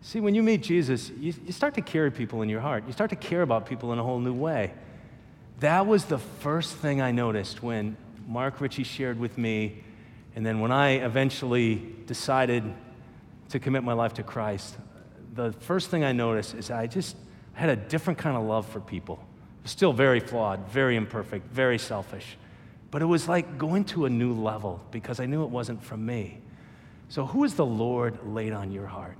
See, 0.00 0.20
when 0.20 0.34
you 0.34 0.42
meet 0.42 0.62
Jesus, 0.62 1.10
you, 1.10 1.34
you 1.44 1.52
start 1.52 1.74
to 1.74 1.82
carry 1.82 2.10
people 2.10 2.40
in 2.40 2.48
your 2.48 2.62
heart. 2.62 2.84
You 2.86 2.94
start 2.94 3.10
to 3.10 3.16
care 3.16 3.42
about 3.42 3.66
people 3.66 3.92
in 3.92 3.98
a 3.98 4.02
whole 4.02 4.18
new 4.18 4.32
way. 4.32 4.72
That 5.58 5.86
was 5.86 6.06
the 6.06 6.16
first 6.16 6.74
thing 6.76 7.02
I 7.02 7.10
noticed 7.10 7.62
when 7.62 7.98
Mark 8.26 8.58
Ritchie 8.58 8.84
shared 8.84 9.20
with 9.20 9.36
me, 9.36 9.84
and 10.34 10.46
then 10.46 10.60
when 10.60 10.72
I 10.72 10.92
eventually 10.92 11.94
decided 12.06 12.64
to 13.50 13.58
commit 13.58 13.84
my 13.84 13.92
life 13.92 14.14
to 14.14 14.22
Christ, 14.22 14.78
the 15.34 15.52
first 15.52 15.90
thing 15.90 16.04
I 16.04 16.12
noticed 16.12 16.54
is 16.54 16.70
I 16.70 16.86
just 16.86 17.16
had 17.52 17.68
a 17.68 17.76
different 17.76 18.18
kind 18.18 18.38
of 18.38 18.44
love 18.44 18.66
for 18.66 18.80
people. 18.80 19.22
Still 19.64 19.92
very 19.92 20.20
flawed, 20.20 20.66
very 20.70 20.96
imperfect, 20.96 21.52
very 21.52 21.78
selfish. 21.78 22.38
But 22.90 23.02
it 23.02 23.06
was 23.06 23.28
like 23.28 23.58
going 23.58 23.84
to 23.86 24.06
a 24.06 24.10
new 24.10 24.32
level 24.32 24.80
because 24.90 25.20
I 25.20 25.26
knew 25.26 25.44
it 25.44 25.50
wasn't 25.50 25.82
from 25.82 26.04
me. 26.04 26.38
So, 27.08 27.26
who 27.26 27.44
is 27.44 27.54
the 27.54 27.66
Lord 27.66 28.18
laid 28.24 28.52
on 28.52 28.72
your 28.72 28.86
heart? 28.86 29.16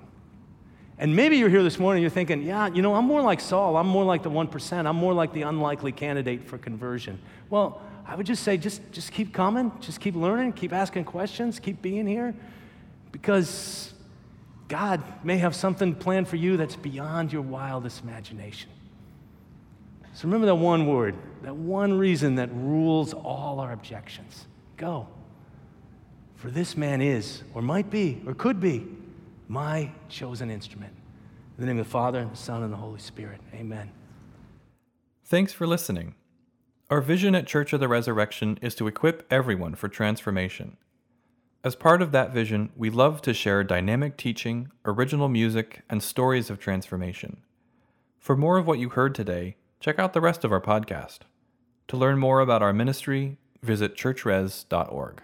And 0.99 1.17
maybe 1.17 1.39
you're 1.39 1.49
here 1.49 1.63
this 1.63 1.79
morning, 1.79 2.03
you're 2.03 2.11
thinking, 2.11 2.43
yeah, 2.43 2.69
you 2.69 2.83
know, 2.83 2.95
I'm 2.95 3.07
more 3.07 3.23
like 3.23 3.41
Saul. 3.41 3.77
I'm 3.77 3.87
more 3.87 4.05
like 4.05 4.23
the 4.23 4.31
1%. 4.31 4.87
I'm 4.87 4.97
more 4.97 5.15
like 5.15 5.33
the 5.33 5.43
unlikely 5.43 5.93
candidate 5.93 6.47
for 6.47 6.59
conversion. 6.59 7.19
Well, 7.49 7.81
I 8.07 8.17
would 8.17 8.27
just 8.27 8.43
say, 8.43 8.59
just, 8.59 8.83
just 8.93 9.13
keep 9.13 9.33
coming, 9.33 9.73
just 9.81 10.01
keep 10.01 10.15
learning, 10.15 10.53
keep 10.53 10.73
asking 10.73 11.05
questions, 11.05 11.59
keep 11.59 11.81
being 11.81 12.07
here, 12.07 12.35
because 13.13 13.95
God 14.69 15.03
may 15.25 15.39
have 15.39 15.55
something 15.55 15.95
planned 15.95 16.29
for 16.29 16.37
you 16.37 16.57
that's 16.57 16.77
beyond 16.77 17.33
your 17.33 17.43
wildest 17.43 18.03
imagination. 18.03 18.71
So 20.13 20.27
remember 20.27 20.47
that 20.47 20.57
one 20.57 20.87
word, 20.87 21.15
that 21.43 21.55
one 21.55 21.97
reason 21.97 22.35
that 22.37 22.51
rules 22.53 23.15
all 23.15 23.61
our 23.61 23.73
objections 23.73 24.47
go. 24.77 25.07
For 26.37 26.51
this 26.51 26.77
man 26.77 27.01
is, 27.01 27.43
or 27.55 27.63
might 27.63 27.91
be, 27.91 28.23
or 28.27 28.35
could 28.35 28.61
be, 28.61 28.87
my 29.49 29.91
chosen 30.09 30.51
instrument. 30.51 30.93
In 31.59 31.65
the 31.65 31.67
name 31.67 31.79
of 31.79 31.87
the 31.87 31.91
Father, 31.91 32.21
and 32.21 32.33
the 32.33 32.37
Son, 32.37 32.63
and 32.63 32.73
the 32.73 32.79
Holy 32.79 32.99
Spirit. 32.99 33.41
Amen. 33.55 33.91
Thanks 35.25 35.53
for 35.53 35.67
listening. 35.67 36.15
Our 36.89 37.01
vision 37.01 37.35
at 37.35 37.47
Church 37.47 37.73
of 37.73 37.81
the 37.81 37.89
Resurrection 37.89 38.59
is 38.63 38.75
to 38.77 38.89
equip 38.89 39.31
everyone 39.31 39.75
for 39.75 39.89
transformation. 39.89 40.77
As 41.63 41.77
part 41.77 42.01
of 42.01 42.11
that 42.13 42.33
vision, 42.33 42.71
we 42.75 42.89
love 42.89 43.21
to 43.23 43.35
share 43.35 43.63
dynamic 43.63 44.17
teaching, 44.17 44.71
original 44.85 45.29
music, 45.29 45.83
and 45.91 46.03
stories 46.03 46.49
of 46.49 46.59
transformation. 46.59 47.43
For 48.19 48.35
more 48.35 48.57
of 48.57 48.67
what 48.67 48.79
you 48.79 48.89
heard 48.89 49.15
today, 49.15 49.57
check 49.81 49.99
out 49.99 50.13
the 50.13 50.21
rest 50.21 50.45
of 50.45 50.53
our 50.53 50.61
podcast. 50.61 51.21
To 51.89 51.97
learn 51.97 52.19
more 52.19 52.41
about 52.41 52.63
our 52.63 52.73
ministry, 52.73 53.39
visit 53.63 53.97
churchres.org. 53.97 55.23